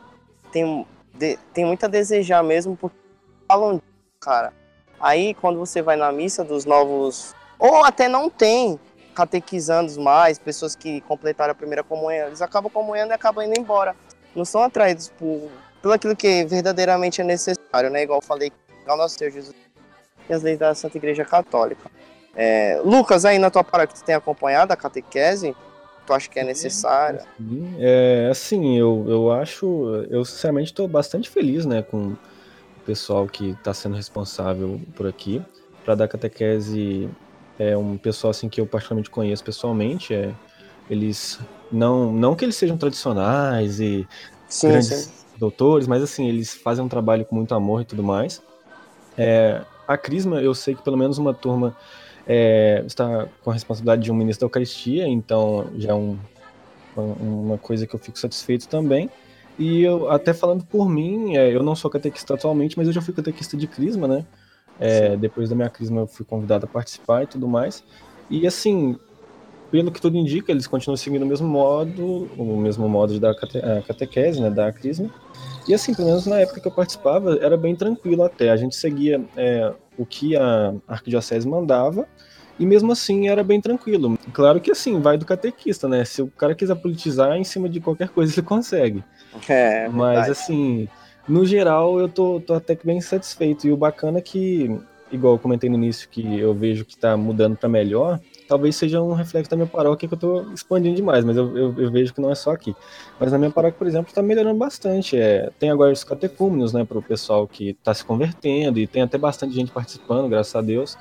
tem, 0.51 0.85
de- 1.13 1.37
tem 1.53 1.65
muito 1.65 1.85
a 1.85 1.87
desejar 1.87 2.43
mesmo, 2.43 2.75
porque 2.75 2.97
falam 3.47 3.81
cara. 4.19 4.51
Aí, 4.99 5.33
quando 5.35 5.59
você 5.59 5.81
vai 5.81 5.95
na 5.95 6.11
missa 6.11 6.43
dos 6.43 6.65
novos. 6.65 7.35
Ou 7.59 7.83
até 7.85 8.07
não 8.07 8.29
tem 8.29 8.79
catequizandos 9.13 9.97
mais, 9.97 10.37
pessoas 10.37 10.75
que 10.75 10.99
completaram 11.01 11.51
a 11.51 11.55
primeira 11.55 11.83
comunhão, 11.83 12.27
eles 12.27 12.41
acabam 12.41 12.69
comunhando 12.71 13.11
e 13.11 13.13
acabam 13.13 13.45
indo 13.45 13.57
embora. 13.57 13.95
Não 14.35 14.43
são 14.43 14.61
atraídos 14.63 15.09
por, 15.17 15.49
por 15.81 15.93
aquilo 15.93 16.15
que 16.15 16.43
verdadeiramente 16.45 17.21
é 17.21 17.23
necessário, 17.23 17.89
né? 17.89 18.03
Igual 18.03 18.17
eu 18.19 18.25
falei, 18.25 18.51
ao 18.87 18.97
nosso 18.97 19.17
Senhor 19.17 19.31
Jesus 19.31 19.55
e 20.29 20.33
as 20.33 20.41
leis 20.41 20.57
da 20.57 20.73
Santa 20.73 20.97
Igreja 20.97 21.23
Católica. 21.23 21.89
É, 22.35 22.81
Lucas, 22.83 23.25
aí 23.25 23.39
na 23.39 23.49
tua 23.49 23.63
paróquia, 23.63 23.95
tu 23.95 24.03
tem 24.03 24.15
acompanhado 24.15 24.73
a 24.73 24.75
catequese? 24.75 25.55
Tu 26.05 26.13
acha 26.13 26.29
que 26.29 26.39
é 26.39 26.43
necessária? 26.43 27.23
É, 27.79 28.27
assim, 28.29 28.77
eu, 28.77 29.05
eu 29.07 29.31
acho, 29.31 30.05
eu 30.09 30.23
sinceramente 30.23 30.71
estou 30.71 30.87
bastante 30.87 31.29
feliz, 31.29 31.65
né, 31.65 31.81
com 31.81 32.09
o 32.09 32.17
pessoal 32.85 33.27
que 33.27 33.51
está 33.51 33.73
sendo 33.73 33.95
responsável 33.95 34.79
por 34.95 35.07
aqui 35.07 35.41
para 35.83 35.95
dar 35.95 36.07
catequese. 36.07 37.09
É 37.57 37.75
um 37.75 37.97
pessoal 37.97 38.31
assim 38.31 38.49
que 38.49 38.59
eu 38.59 38.67
particularmente 38.67 39.09
conheço 39.09 39.43
pessoalmente. 39.43 40.13
É, 40.13 40.33
eles 40.89 41.39
não, 41.71 42.11
não 42.11 42.35
que 42.35 42.45
eles 42.45 42.55
sejam 42.55 42.77
tradicionais 42.77 43.79
e 43.79 44.07
Sim, 44.47 44.69
grandes 44.69 44.87
sim. 44.87 45.11
doutores, 45.37 45.87
mas 45.87 46.03
assim 46.03 46.27
eles 46.27 46.53
fazem 46.53 46.83
um 46.83 46.87
trabalho 46.89 47.25
com 47.25 47.35
muito 47.35 47.55
amor 47.55 47.81
e 47.81 47.85
tudo 47.85 48.03
mais. 48.03 48.41
É, 49.17 49.61
a 49.87 49.97
Crisma, 49.97 50.41
eu 50.41 50.53
sei 50.53 50.75
que 50.75 50.81
pelo 50.81 50.97
menos 50.97 51.17
uma 51.17 51.33
turma 51.33 51.75
é, 52.27 52.83
está 52.85 53.27
com 53.43 53.51
a 53.51 53.53
responsabilidade 53.53 54.01
de 54.01 54.11
um 54.11 54.15
ministro 54.15 54.41
da 54.41 54.45
Eucaristia, 54.47 55.07
então 55.07 55.67
já 55.77 55.91
é 55.91 55.93
um, 55.93 56.17
uma, 56.97 57.57
coisa 57.57 57.85
que 57.85 57.95
eu 57.95 57.99
fico 57.99 58.17
satisfeito 58.17 58.67
também. 58.67 59.09
E 59.57 59.83
eu, 59.83 60.09
até 60.09 60.33
falando 60.33 60.65
por 60.65 60.89
mim, 60.89 61.37
é, 61.37 61.55
eu 61.55 61.63
não 61.63 61.75
sou 61.75 61.89
catequista 61.89 62.33
atualmente, 62.33 62.77
mas 62.77 62.87
eu 62.87 62.93
já 62.93 63.01
fui 63.01 63.13
catequista 63.13 63.55
de 63.55 63.67
Crisma, 63.67 64.07
né? 64.07 64.25
É, 64.77 65.15
depois 65.15 65.49
da 65.49 65.55
minha 65.55 65.69
Crisma 65.69 66.01
eu 66.01 66.07
fui 66.07 66.25
convidado 66.25 66.65
a 66.65 66.67
participar 66.67 67.23
e 67.23 67.27
tudo 67.27 67.47
mais. 67.47 67.83
E 68.29 68.45
assim, 68.45 68.97
pelo 69.71 69.91
que 69.91 70.01
tudo 70.01 70.17
indica, 70.17 70.51
eles 70.51 70.67
continuam 70.67 70.97
seguindo 70.97 71.23
o 71.23 71.25
mesmo 71.25 71.47
modo, 71.47 72.29
o 72.37 72.57
mesmo 72.57 72.89
modo 72.89 73.17
dar 73.19 73.33
cate, 73.35 73.59
catequese, 73.87 74.41
né? 74.41 74.49
Da 74.49 74.71
Crisma. 74.73 75.09
E 75.67 75.73
assim, 75.73 75.93
pelo 75.93 76.09
menos 76.09 76.25
na 76.25 76.39
época 76.39 76.61
que 76.61 76.67
eu 76.67 76.71
participava, 76.71 77.37
era 77.41 77.57
bem 77.57 77.75
tranquilo 77.75 78.23
até. 78.23 78.49
A 78.49 78.57
gente 78.57 78.75
seguia 78.75 79.23
é, 79.35 79.73
o 79.97 80.05
que 80.05 80.35
a 80.35 80.73
arquidiocese 80.87 81.47
mandava, 81.47 82.07
e 82.59 82.65
mesmo 82.65 82.91
assim 82.91 83.27
era 83.27 83.43
bem 83.43 83.59
tranquilo. 83.59 84.17
Claro 84.31 84.61
que 84.61 84.71
assim, 84.71 84.99
vai 84.99 85.17
do 85.17 85.25
catequista, 85.25 85.87
né? 85.87 86.05
Se 86.05 86.21
o 86.21 86.27
cara 86.27 86.55
quiser 86.55 86.75
politizar 86.75 87.35
em 87.35 87.43
cima 87.43 87.67
de 87.67 87.79
qualquer 87.79 88.09
coisa, 88.09 88.33
ele 88.33 88.45
consegue. 88.45 89.03
É, 89.49 89.89
Mas 89.89 90.27
verdade. 90.27 90.31
assim, 90.31 90.87
no 91.27 91.45
geral, 91.45 91.99
eu 91.99 92.07
tô, 92.07 92.39
tô 92.39 92.53
até 92.53 92.73
que 92.73 92.85
bem 92.85 93.01
satisfeito. 93.01 93.67
E 93.67 93.71
o 93.71 93.75
bacana 93.75 94.19
é 94.19 94.21
que, 94.21 94.79
igual 95.11 95.33
eu 95.33 95.39
comentei 95.39 95.69
no 95.69 95.75
início, 95.75 96.07
que 96.07 96.39
eu 96.39 96.53
vejo 96.53 96.85
que 96.85 96.97
tá 96.97 97.17
mudando 97.17 97.57
para 97.57 97.67
melhor, 97.67 98.17
talvez 98.47 98.75
seja 98.75 99.01
um 99.01 99.13
reflexo 99.13 99.49
da 99.49 99.55
minha 99.55 99.67
paróquia 99.67 100.07
que 100.07 100.13
eu 100.13 100.19
tô 100.19 100.41
expandindo 100.53 100.95
demais, 100.95 101.23
mas 101.25 101.37
eu, 101.37 101.57
eu, 101.57 101.75
eu 101.77 101.91
vejo 101.91 102.13
que 102.13 102.21
não 102.21 102.31
é 102.31 102.35
só 102.35 102.51
aqui. 102.51 102.75
Mas 103.19 103.31
na 103.31 103.37
minha 103.37 103.51
paróquia, 103.51 103.77
por 103.77 103.87
exemplo, 103.87 104.13
tá 104.13 104.21
melhorando 104.21 104.57
bastante. 104.57 105.17
É, 105.17 105.49
tem 105.59 105.69
agora 105.69 105.91
os 105.91 106.03
catecúmenos, 106.03 106.73
né, 106.73 106.83
para 106.85 106.97
o 106.97 107.01
pessoal 107.01 107.47
que 107.47 107.73
tá 107.83 107.93
se 107.93 108.03
convertendo, 108.05 108.79
e 108.79 108.87
tem 108.87 109.01
até 109.01 109.17
bastante 109.17 109.53
gente 109.53 109.71
participando, 109.71 110.29
graças 110.29 110.55
a 110.55 110.61
Deus. 110.61 110.97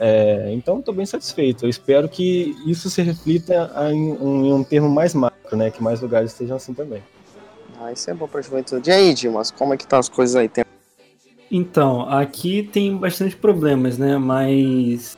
É, 0.00 0.52
então, 0.52 0.78
estou 0.78 0.94
bem 0.94 1.06
satisfeito. 1.06 1.64
Eu 1.64 1.68
espero 1.68 2.08
que 2.08 2.54
isso 2.66 2.88
se 2.88 3.02
reflita 3.02 3.70
em 3.90 4.12
um, 4.12 4.44
em 4.46 4.52
um 4.52 4.62
termo 4.62 4.88
mais 4.88 5.14
macro, 5.14 5.56
né, 5.56 5.70
que 5.70 5.82
mais 5.82 6.00
lugares 6.00 6.32
estejam 6.32 6.56
assim 6.56 6.74
também. 6.74 7.02
Ah, 7.80 7.92
isso 7.92 8.10
é 8.10 8.14
bom 8.14 8.26
pra 8.26 8.40
juventude. 8.42 8.90
E 8.90 8.92
aí, 8.92 9.14
Dimas, 9.14 9.50
como 9.50 9.72
é 9.72 9.76
que 9.76 9.86
tá 9.86 9.98
as 9.98 10.08
coisas 10.08 10.34
aí? 10.34 10.48
Tem... 10.48 10.64
Então, 11.50 12.02
aqui 12.10 12.62
tem 12.62 12.96
bastante 12.96 13.36
problemas, 13.36 13.96
né? 13.96 14.18
Mas. 14.18 15.16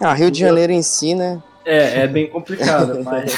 Ah, 0.00 0.12
Rio 0.14 0.30
de 0.30 0.40
Janeiro 0.40 0.72
em 0.72 0.82
si, 0.82 1.14
né? 1.14 1.42
É, 1.64 2.02
é 2.02 2.06
bem 2.06 2.28
complicado, 2.28 3.02
mas. 3.04 3.32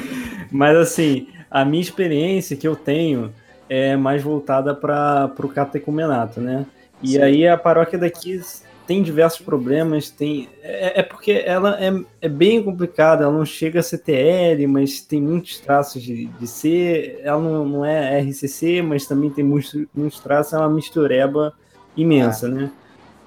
mas 0.50 0.76
assim, 0.76 1.28
a 1.50 1.64
minha 1.64 1.82
experiência 1.82 2.56
que 2.56 2.66
eu 2.66 2.76
tenho 2.76 3.32
é 3.68 3.96
mais 3.96 4.22
voltada 4.22 4.74
para 4.74 5.32
o 5.38 5.48
catecumenato, 5.48 6.40
né? 6.40 6.66
E 7.02 7.12
Sim. 7.12 7.22
aí 7.22 7.48
a 7.48 7.56
paróquia 7.56 7.98
daqui 7.98 8.40
tem 8.86 9.02
diversos 9.02 9.40
problemas, 9.40 10.10
tem. 10.10 10.48
É, 10.62 11.00
é 11.00 11.02
porque 11.02 11.42
ela 11.44 11.82
é, 11.82 11.92
é 12.20 12.28
bem 12.28 12.62
complicada, 12.62 13.24
ela 13.24 13.32
não 13.32 13.44
chega 13.44 13.80
a 13.80 13.82
ser 13.82 13.98
TL, 13.98 14.66
mas 14.66 15.00
tem 15.00 15.20
muitos 15.20 15.58
traços 15.58 16.02
de, 16.02 16.26
de 16.26 16.46
ser. 16.46 17.20
Ela 17.22 17.40
não, 17.40 17.64
não 17.64 17.84
é 17.84 18.20
RCC, 18.20 18.82
mas 18.82 19.06
também 19.06 19.30
tem 19.30 19.44
muitos, 19.44 19.86
muitos 19.94 20.20
traços, 20.20 20.52
é 20.52 20.58
uma 20.58 20.68
mistureba 20.68 21.54
imensa, 21.96 22.48
né? 22.48 22.70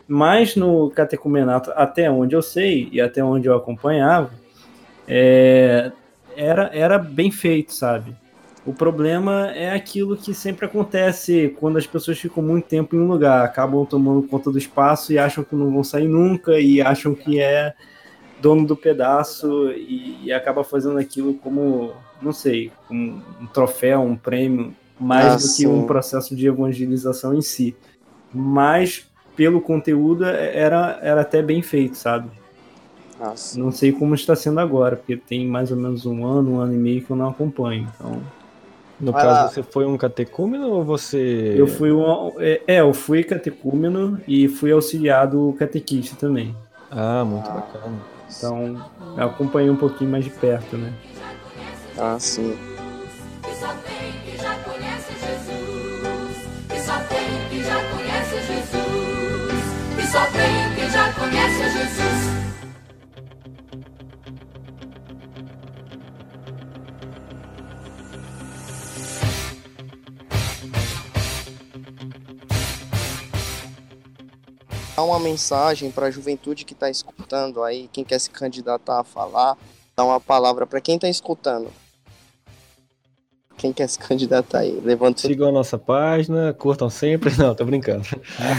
Mas 0.08 0.56
no 0.56 0.90
catecumenato, 0.92 1.72
até 1.76 2.10
onde 2.10 2.36
eu 2.36 2.42
sei 2.42 2.88
e 2.92 3.02
até 3.02 3.24
onde 3.24 3.48
eu 3.48 3.56
acompanhava, 3.56 4.32
é, 5.08 5.92
era, 6.36 6.70
era 6.74 6.98
bem 6.98 7.32
feito, 7.32 7.74
sabe? 7.74 8.16
O 8.66 8.74
problema 8.74 9.52
é 9.52 9.74
aquilo 9.74 10.18
que 10.18 10.34
sempre 10.34 10.66
acontece 10.66 11.56
quando 11.60 11.78
as 11.78 11.88
pessoas 11.88 12.20
ficam 12.20 12.44
muito 12.44 12.66
tempo 12.68 12.96
em 12.96 13.00
um 13.00 13.08
lugar, 13.08 13.44
acabam 13.46 13.86
tomando 13.86 14.28
conta 14.28 14.52
do 14.52 14.58
espaço 14.58 15.14
e 15.14 15.18
acham 15.18 15.44
que 15.44 15.56
não 15.56 15.72
vão 15.72 15.84
sair 15.84 16.08
nunca 16.08 16.60
e 16.60 16.82
acham 16.82 17.16
que 17.16 17.40
é 17.40 17.74
dono 18.42 18.68
do 18.68 18.76
pedaço 18.76 19.72
e, 19.72 20.26
e 20.26 20.34
acaba 20.34 20.64
fazendo 20.64 20.98
aquilo 21.00 21.34
como, 21.36 21.94
não 22.22 22.34
sei, 22.34 22.72
um, 22.92 23.22
um 23.42 23.48
troféu, 23.48 24.02
um 24.02 24.18
prêmio, 24.18 24.76
mais 25.00 25.26
Ah, 25.26 25.36
do 25.36 25.42
que 25.42 25.48
sim. 25.48 25.68
um 25.68 25.86
processo 25.88 26.36
de 26.36 26.48
evangelização 26.48 27.34
em 27.34 27.42
si. 27.42 27.76
Mas 28.34 29.08
pelo 29.38 29.62
conteúdo 29.62 30.26
era, 30.26 31.00
era 31.02 31.22
até 31.22 31.42
bem 31.42 31.62
feito, 31.62 31.96
sabe? 31.96 32.30
Nossa. 33.20 33.58
Não 33.58 33.72
sei 33.72 33.92
como 33.92 34.16
está 34.16 34.36
sendo 34.36 34.60
agora, 34.60 34.96
porque 34.98 35.16
tem 35.16 35.46
mais 35.48 35.72
ou 35.72 35.78
menos 35.78 36.06
um 36.06 36.26
ano, 36.26 36.54
um 36.56 36.60
ano 36.60 36.74
e 36.74 36.78
meio 36.78 37.04
que 37.04 37.12
eu 37.12 37.16
não 37.16 37.30
acompanho. 37.30 37.88
Então, 37.96 38.22
No 39.00 39.12
Vai 39.12 39.22
caso, 39.22 39.42
lá. 39.42 39.48
você 39.50 39.64
foi 39.64 39.86
um 39.86 39.96
catecúmeno 39.96 40.70
ou 40.70 40.84
você. 40.84 41.54
eu 41.56 41.68
fui 41.68 41.92
um, 41.92 42.32
é, 42.40 42.62
é, 42.68 42.80
eu 42.82 42.94
fui 42.94 43.24
catecúmeno 43.24 44.20
e 44.28 44.48
fui 44.48 44.72
auxiliado 44.72 45.56
catequista 45.60 46.16
também. 46.16 46.56
Ah, 46.90 47.24
muito 47.24 47.50
bacana. 47.52 47.96
Então, 48.36 48.76
eu 49.16 49.24
acompanhei 49.24 49.70
um 49.70 49.76
pouquinho 49.76 50.10
mais 50.10 50.24
de 50.24 50.32
perto, 50.32 50.78
né? 50.78 50.92
Ah, 51.98 52.18
sim. 52.20 52.56
Só 60.12 60.26
tem 60.28 60.76
que 60.76 60.90
já 60.90 61.12
conhece 61.14 61.70
Jesus. 61.70 62.38
Dá 74.96 75.04
uma 75.04 75.20
mensagem 75.20 75.92
para 75.92 76.08
a 76.08 76.12
juventude 76.12 76.64
que 76.64 76.74
está 76.74 76.90
escutando 76.90 77.64
aí, 77.64 77.90
quem 77.92 78.04
quer 78.04 78.20
se 78.20 78.30
candidatar 78.30 79.02
a 79.02 79.04
falar, 79.04 79.58
dá 79.96 80.04
uma 80.04 80.20
palavra 80.20 80.66
para 80.66 80.82
quem 80.82 80.96
está 80.96 81.10
escutando. 81.10 81.72
Quem 83.58 83.74
quer 83.74 83.88
se 83.90 83.98
candidatar 83.98 84.60
aí? 84.60 84.80
Levanta 84.84 85.22
Sigam 85.22 85.50
a 85.50 85.52
nossa 85.52 85.78
página, 85.80 86.54
curtam 86.54 86.90
sempre. 86.90 87.34
Não, 87.38 87.56
tô 87.56 87.66
brincando. 87.66 88.04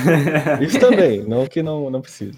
Isso 0.60 0.78
também, 0.80 1.22
não 1.22 1.46
que 1.46 1.62
não, 1.62 1.88
não 1.88 2.00
precisa. 2.00 2.36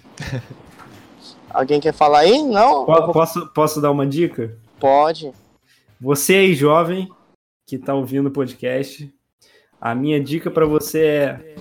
Alguém 1.49 1.79
quer 1.81 1.93
falar 1.93 2.19
aí? 2.19 2.41
Não? 2.43 2.85
Po- 2.85 3.11
Posso, 3.11 3.47
posso 3.47 3.81
dar 3.81 3.89
uma 3.91 4.05
dica? 4.05 4.55
Pode. 4.79 5.31
Você 5.99 6.35
aí, 6.35 6.53
jovem, 6.53 7.09
que 7.67 7.75
está 7.77 7.93
ouvindo 7.93 8.27
o 8.27 8.31
podcast, 8.31 9.11
a 9.79 9.93
minha 9.95 10.23
dica 10.23 10.49
para 10.51 10.65
você 10.65 11.03
é. 11.05 11.55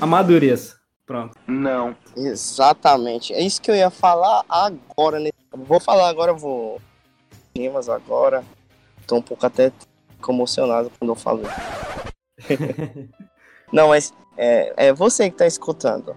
Amadureça. 0.00 0.76
Pronto. 1.06 1.34
Não. 1.46 1.96
Exatamente. 2.16 3.32
É 3.32 3.40
isso 3.40 3.60
que 3.62 3.70
eu 3.70 3.74
ia 3.74 3.90
falar 3.90 4.44
agora. 4.48 5.18
né? 5.18 5.30
Vou 5.52 5.80
falar 5.80 6.08
agora, 6.10 6.32
eu 6.32 6.36
vou. 6.36 6.80
Agora. 7.66 8.44
Tô 9.06 9.16
um 9.16 9.22
pouco 9.22 9.46
até 9.46 9.72
emocionado 10.28 10.92
quando 10.98 11.10
eu 11.10 11.14
falo. 11.14 11.42
Não, 13.72 13.88
mas 13.88 14.12
é, 14.36 14.88
é 14.88 14.92
você 14.92 15.30
que 15.30 15.36
tá 15.36 15.46
escutando. 15.46 16.14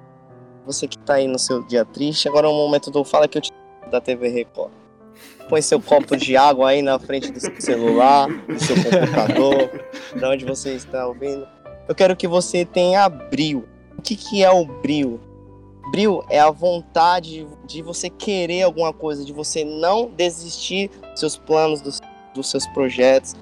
Você 0.66 0.88
que 0.88 0.98
tá 0.98 1.16
aí 1.16 1.28
no 1.28 1.40
seu 1.40 1.64
dia 1.64 1.86
triste. 1.86 2.28
Agora 2.28 2.48
é 2.48 2.50
o 2.50 2.54
momento 2.54 2.92
do 2.92 3.04
Fala 3.04 3.28
que 3.28 3.38
eu 3.38 3.42
te 3.42 3.52
da 3.90 4.00
TV 4.00 4.30
Record. 4.30 4.72
Põe 5.50 5.62
seu 5.62 5.82
copo 5.82 6.16
de 6.16 6.38
água 6.38 6.70
aí 6.70 6.82
na 6.82 6.98
frente 6.98 7.32
do 7.32 7.40
seu 7.40 7.60
celular, 7.60 8.28
do 8.30 8.60
seu 8.60 8.76
computador, 8.76 9.70
de 10.16 10.26
onde 10.26 10.46
você 10.46 10.74
está 10.74 11.06
ouvindo. 11.06 11.46
Eu 11.88 11.94
quero 11.94 12.16
que 12.16 12.28
você 12.28 12.64
tenha 12.64 13.08
brilho. 13.10 13.68
O 13.98 14.02
que, 14.02 14.16
que 14.16 14.44
é 14.44 14.50
o 14.50 14.66
brilho? 14.66 15.20
Brilho 15.90 16.24
é 16.30 16.40
a 16.40 16.52
vontade 16.52 17.48
de 17.66 17.82
você 17.82 18.10
querer 18.10 18.62
alguma 18.64 18.94
coisa, 18.94 19.26
de 19.26 19.34
você 19.34 19.66
não 19.66 20.10
desistir 20.10 20.90
dos 21.12 21.20
seus 21.20 21.38
planos, 21.38 21.82
dos, 21.82 22.00
dos 22.34 22.50
seus 22.50 22.68
projetos. 22.68 23.36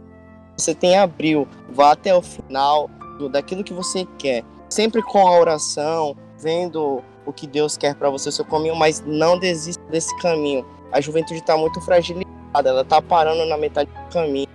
Você 0.57 0.73
tenha 0.73 1.05
brilho, 1.05 1.47
vá 1.69 1.91
até 1.91 2.15
o 2.15 2.21
final 2.21 2.89
do- 3.17 3.29
daquilo 3.29 3.63
que 3.63 3.73
você 3.73 4.05
quer. 4.17 4.43
Sempre 4.69 5.01
com 5.01 5.27
a 5.27 5.39
oração, 5.39 6.15
vendo 6.37 7.03
o 7.25 7.33
que 7.33 7.45
Deus 7.45 7.77
quer 7.77 7.93
para 7.95 8.09
você, 8.09 8.29
o 8.29 8.31
seu 8.31 8.45
caminho, 8.45 8.75
mas 8.75 9.01
não 9.05 9.37
desista 9.37 9.83
desse 9.89 10.15
caminho. 10.19 10.65
A 10.91 10.99
juventude 11.01 11.39
está 11.39 11.55
muito 11.57 11.79
fragilizada, 11.81 12.69
ela 12.69 12.81
está 12.81 13.01
parando 13.01 13.45
na 13.45 13.57
metade 13.57 13.89
do 13.91 14.13
caminho. 14.13 14.47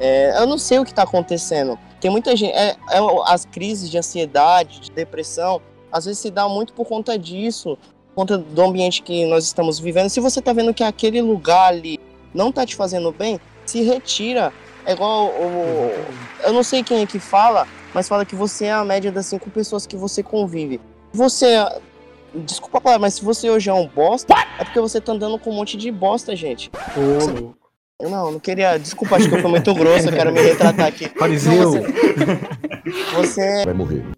É, 0.00 0.40
eu 0.40 0.46
não 0.46 0.56
sei 0.56 0.78
o 0.78 0.84
que 0.84 0.90
está 0.90 1.02
acontecendo. 1.02 1.78
Tem 2.00 2.10
muita 2.10 2.34
gente. 2.36 2.52
é- 2.54 2.76
é 2.90 2.98
as 3.26 3.44
crises 3.44 3.90
de 3.90 3.98
ansiedade, 3.98 4.80
de 4.80 4.90
depressão, 4.92 5.60
às 5.92 6.04
vezes 6.04 6.20
se 6.20 6.30
dá 6.30 6.48
muito 6.48 6.72
por 6.72 6.86
conta 6.86 7.18
disso, 7.18 7.78
por 8.08 8.22
conta 8.22 8.38
do 8.38 8.62
ambiente 8.62 9.02
que 9.02 9.26
nós 9.26 9.44
estamos 9.44 9.78
vivendo. 9.78 10.08
Se 10.08 10.20
você 10.20 10.40
tá 10.40 10.52
vendo 10.52 10.74
que 10.74 10.84
aquele 10.84 11.20
lugar 11.20 11.68
ali 11.68 11.98
não 12.34 12.52
tá 12.52 12.64
te 12.66 12.76
fazendo 12.76 13.12
bem, 13.12 13.40
se 13.64 13.82
retira. 13.82 14.52
É 14.86 14.92
igual 14.92 15.26
o. 15.26 15.92
Eu 16.42 16.52
não 16.52 16.62
sei 16.62 16.82
quem 16.82 17.02
é 17.02 17.06
que 17.06 17.18
fala, 17.18 17.66
mas 17.92 18.08
fala 18.08 18.24
que 18.24 18.34
você 18.34 18.66
é 18.66 18.72
a 18.72 18.84
média 18.84 19.12
das 19.12 19.26
cinco 19.26 19.50
pessoas 19.50 19.86
que 19.86 19.96
você 19.96 20.22
convive. 20.22 20.80
Você. 21.12 21.56
Desculpa 22.34 22.78
a 22.78 22.80
palavra, 22.80 23.02
mas 23.02 23.14
se 23.14 23.24
você 23.24 23.48
hoje 23.48 23.70
é 23.70 23.74
um 23.74 23.86
bosta, 23.88 24.34
é 24.58 24.64
porque 24.64 24.80
você 24.80 25.00
tá 25.00 25.12
andando 25.12 25.38
com 25.38 25.50
um 25.50 25.54
monte 25.54 25.78
de 25.78 25.90
bosta, 25.90 26.36
gente. 26.36 26.70
Ô, 26.96 27.54
Eu 28.00 28.10
não, 28.10 28.32
não 28.32 28.38
queria. 28.38 28.78
Desculpa, 28.78 29.16
acho 29.16 29.28
que 29.28 29.34
eu 29.34 29.40
fui 29.40 29.50
muito 29.50 29.74
grosso, 29.74 30.08
eu 30.08 30.12
quero 30.12 30.32
me 30.32 30.40
retratar 30.40 30.86
aqui. 30.86 31.08
Fariseu! 31.18 31.72
Não, 31.72 31.82
Você. 33.14 33.64
Vai 33.64 33.74
morrer. 33.74 34.17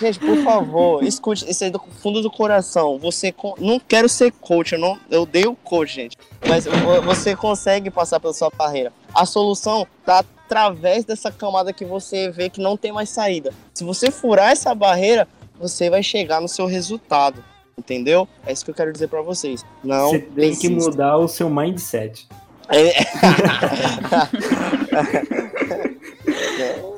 Gente, 0.00 0.18
por 0.18 0.36
favor, 0.38 1.04
escute, 1.04 1.48
isso 1.50 1.62
aí 1.64 1.70
do 1.70 1.80
fundo 2.02 2.22
do 2.22 2.30
coração. 2.30 2.98
Você 2.98 3.34
não 3.58 3.78
quero 3.78 4.08
ser 4.08 4.32
coach, 4.32 4.72
eu 4.72 4.78
não, 4.78 4.98
eu 5.10 5.22
odeio 5.22 5.54
coach, 5.62 5.94
gente. 5.94 6.16
Mas 6.48 6.64
vo- 6.64 7.02
você 7.02 7.36
consegue 7.36 7.90
passar 7.90 8.18
pela 8.18 8.32
sua 8.32 8.50
carreira. 8.50 8.92
A 9.14 9.26
solução 9.26 9.86
tá 10.04 10.24
através 10.46 11.04
dessa 11.04 11.30
camada 11.30 11.72
que 11.72 11.84
você 11.84 12.30
vê 12.30 12.48
que 12.48 12.60
não 12.60 12.76
tem 12.76 12.92
mais 12.92 13.10
saída. 13.10 13.52
Se 13.74 13.84
você 13.84 14.10
furar 14.10 14.52
essa 14.52 14.74
barreira, 14.74 15.28
você 15.58 15.90
vai 15.90 16.02
chegar 16.02 16.40
no 16.40 16.48
seu 16.48 16.66
resultado. 16.66 17.44
Entendeu? 17.76 18.26
É 18.46 18.52
isso 18.52 18.64
que 18.64 18.70
eu 18.70 18.74
quero 18.74 18.92
dizer 18.92 19.08
pra 19.08 19.20
vocês. 19.20 19.64
Não 19.82 20.10
você 20.10 20.20
tem 20.20 20.54
que 20.54 20.68
mudar 20.68 21.18
o 21.18 21.26
seu 21.28 21.50
mindset. 21.50 22.26
É. 22.68 22.94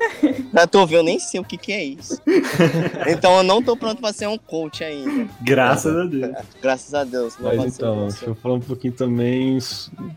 Pra 0.56 0.66
tu 0.66 0.86
ver, 0.86 0.96
eu 0.96 1.02
nem 1.02 1.18
sei 1.18 1.38
o 1.38 1.44
que, 1.44 1.58
que 1.58 1.70
é 1.70 1.84
isso. 1.84 2.18
Então 3.06 3.36
eu 3.36 3.42
não 3.42 3.62
tô 3.62 3.76
pronto 3.76 4.00
pra 4.00 4.10
ser 4.10 4.26
um 4.26 4.38
coach 4.38 4.82
ainda. 4.82 5.30
Graças 5.42 5.94
a 5.94 6.04
Deus. 6.04 6.34
Graças 6.62 6.94
a 6.94 7.04
Deus. 7.04 7.36
Mas 7.38 7.74
então, 7.76 8.08
deixa 8.08 8.24
eu 8.24 8.34
falar 8.34 8.54
um 8.54 8.60
pouquinho 8.60 8.94
também 8.94 9.58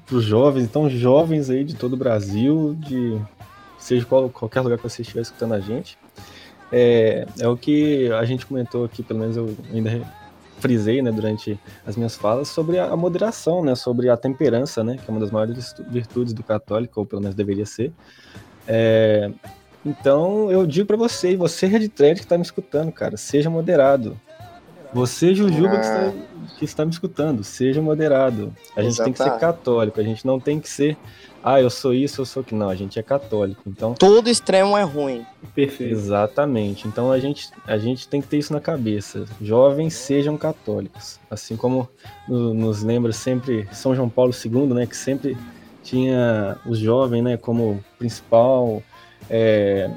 para 0.06 0.16
os 0.16 0.24
jovens, 0.24 0.64
então 0.64 0.90
jovens 0.90 1.50
aí 1.50 1.66
de 1.66 1.76
todo 1.76 1.92
o 1.92 1.98
Brasil, 1.98 2.74
de 2.80 3.20
seja 3.78 4.06
qual, 4.06 4.30
qualquer 4.30 4.62
lugar 4.62 4.78
que 4.78 4.84
você 4.84 5.02
estiver 5.02 5.20
escutando 5.24 5.56
a 5.56 5.60
gente, 5.60 5.98
é, 6.72 7.28
é 7.38 7.48
o 7.50 7.58
que 7.58 8.10
a 8.14 8.24
gente 8.24 8.46
comentou 8.46 8.86
aqui, 8.86 9.04
pelo 9.04 9.20
menos 9.20 9.36
eu 9.36 9.54
ainda 9.74 10.02
frisei, 10.60 11.02
né, 11.02 11.12
durante 11.12 11.60
as 11.86 11.98
minhas 11.98 12.16
falas, 12.16 12.48
sobre 12.48 12.80
a, 12.80 12.96
moderação, 12.96 13.62
né, 13.62 13.76
sobre 13.76 14.10
a 14.10 14.16
temperança, 14.16 14.86
né, 14.86 14.96
que 14.96 15.04
é 15.06 15.12
uma 15.12 15.20
das 15.20 15.32
maiores 15.32 15.56
virtu- 15.58 15.92
virtudes 15.92 16.34
do 16.34 16.44
católico, 16.44 16.98
ou 17.02 17.06
pelo 17.06 17.22
menos 17.22 17.36
deveria 17.36 17.66
ser. 17.66 17.92
É, 18.68 19.32
então 19.86 20.52
eu 20.52 20.66
digo 20.66 20.88
para 20.88 20.98
você, 20.98 21.32
e 21.32 21.36
você 21.36 21.66
Red 21.68 21.88
Thread 21.90 22.16
que 22.20 22.26
está 22.26 22.38
me 22.38 22.44
escutando, 22.44 22.92
cara, 22.92 23.18
seja 23.18 23.50
moderado. 23.50 24.20
Você, 24.92 25.36
Jujuba, 25.36 25.78
que, 25.78 25.86
está, 25.86 26.12
que 26.58 26.66
está 26.66 26.86
me 26.86 26.92
escutando, 26.92 27.44
seja 27.44 27.80
moderado. 27.80 28.52
A 28.76 28.82
gente 28.82 28.98
tem 29.04 29.14
que 29.14 29.20
ser 29.20 29.38
católico, 29.38 30.00
a 30.00 30.04
gente 30.04 30.26
não 30.26 30.40
tem 30.40 30.60
que 30.60 30.68
ser, 30.68 30.98
ah, 31.44 31.62
eu 31.62 31.70
sou 31.70 31.94
isso, 31.94 32.22
eu 32.22 32.26
sou 32.26 32.44
que 32.44 32.56
não, 32.56 32.70
a 32.70 32.76
gente 32.76 32.98
é 32.98 33.04
católico. 33.04 33.62
Então, 33.68 33.94
Todo 33.94 34.28
extremo 34.32 34.76
é 34.76 34.82
ruim. 34.82 35.24
Perfeito. 35.54 35.94
exatamente. 35.94 36.88
Então 36.88 37.12
a 37.12 37.20
gente, 37.20 37.50
a 37.68 37.78
gente 37.78 38.08
tem 38.08 38.20
que 38.20 38.28
ter 38.28 38.40
isso 38.40 38.52
na 38.52 38.60
cabeça. 38.60 39.26
Jovens 39.40 39.94
sejam 39.94 40.36
católicos. 40.36 41.20
Assim 41.30 41.56
como 41.56 41.88
no- 42.28 42.56
nos 42.56 42.82
lembra 42.82 43.12
sempre 43.14 43.68
São 43.72 43.96
João 43.96 44.10
Paulo 44.10 44.34
II, 44.34 44.74
né, 44.74 44.88
que 44.88 44.98
sempre 44.98 45.38
tinha 45.84 46.58
os 46.66 46.80
jovens, 46.80 47.24
né, 47.24 47.38
como 47.38 47.80
principal 48.00 48.82
é, 49.30 49.90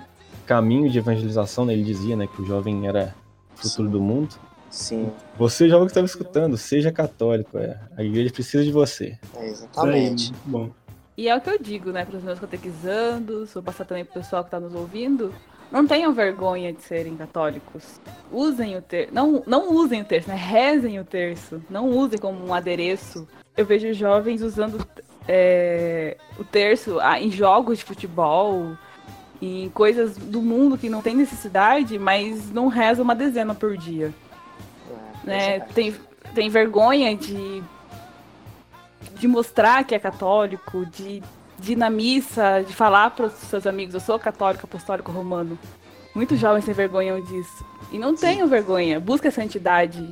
caminho 0.47 0.91
de 0.91 0.99
evangelização, 0.99 1.65
né, 1.65 1.73
ele 1.73 1.85
dizia, 1.85 2.17
né, 2.17 2.27
que 2.27 2.43
o 2.43 2.45
jovem 2.45 2.87
era 2.87 3.15
o 3.55 3.63
futuro 3.63 3.89
do 3.89 4.01
mundo. 4.01 4.35
Sim, 4.71 5.11
Você, 5.37 5.69
jovem 5.69 5.87
que 5.87 5.91
está 5.91 6.01
me 6.01 6.07
escutando, 6.07 6.57
seja 6.57 6.91
católico. 6.91 7.59
É. 7.59 7.79
A 7.97 8.03
igreja 8.03 8.33
precisa 8.33 8.65
de 8.65 8.73
você. 8.73 9.19
é 9.35 9.41
aí, 9.41 9.49
exatamente. 9.51 10.33
bom. 10.47 10.71
E 11.15 11.29
é 11.29 11.37
o 11.37 11.41
que 11.41 11.51
eu 11.51 11.59
digo, 11.59 11.93
né, 11.93 12.07
para 12.07 12.17
os 12.17 12.25
meus 12.25 12.41
catequizandos, 12.41 13.53
vou 13.53 13.63
passar 13.63 13.85
também 13.85 14.05
pro 14.05 14.15
pessoal 14.15 14.43
que 14.43 14.51
tá 14.51 14.59
nos 14.59 14.75
ouvindo. 14.75 15.33
Não 15.71 15.87
tenham 15.87 16.13
vergonha 16.13 16.73
de 16.73 16.83
serem 16.83 17.17
católicos. 17.17 18.01
Usem 18.31 18.77
o 18.77 18.83
terço. 18.83 19.15
Não, 19.15 19.43
não 19.47 19.75
usem 19.75 20.03
o 20.03 20.05
terço, 20.05 20.29
né? 20.29 20.35
Rezem 20.35 20.99
o 21.01 21.05
terço. 21.05 21.63
Não 21.69 21.89
usem 21.89 22.19
como 22.19 22.47
um 22.47 22.53
adereço 22.53 23.27
eu 23.57 23.67
vejo 23.67 23.93
jovens 23.93 24.43
usando 24.43 24.87
é, 25.29 26.17
o 26.39 26.45
terço 26.45 26.99
ah, 27.01 27.21
em 27.21 27.31
jogos 27.31 27.79
de 27.79 27.85
futebol, 27.85 28.77
em 29.43 29.69
coisas 29.71 30.17
do 30.17 30.41
mundo 30.41 30.79
que 30.79 30.89
não 30.89 31.03
tem 31.03 31.17
necessidade, 31.17 31.99
mas 31.99 32.53
não 32.53 32.69
reza 32.69 33.03
uma 33.03 33.13
dezena 33.13 33.53
por 33.53 33.77
dia. 33.77 34.15
Né? 35.25 35.59
Tem, 35.75 35.93
tem 36.33 36.49
vergonha 36.49 37.17
de, 37.17 37.61
de 39.17 39.27
mostrar 39.27 39.83
que 39.83 39.97
é 39.97 39.99
católico, 39.99 40.87
de, 40.87 41.21
de 41.59 41.73
ir 41.73 41.77
na 41.77 41.91
missa, 41.91 42.63
de 42.65 42.73
falar 42.73 43.11
para 43.11 43.27
os 43.27 43.33
seus 43.33 43.67
amigos, 43.67 43.95
eu 43.95 44.01
sou 44.01 44.17
católico 44.17 44.65
apostólico 44.65 45.11
romano. 45.11 45.59
Muitos 46.15 46.39
jovens 46.39 46.65
têm 46.65 46.75
vergonha 46.75 47.21
disso. 47.21 47.67
E 47.91 47.99
não 47.99 48.15
tenham 48.15 48.47
vergonha, 48.47 49.01
busca 49.01 49.29
a 49.29 49.33
santidade. 49.33 50.09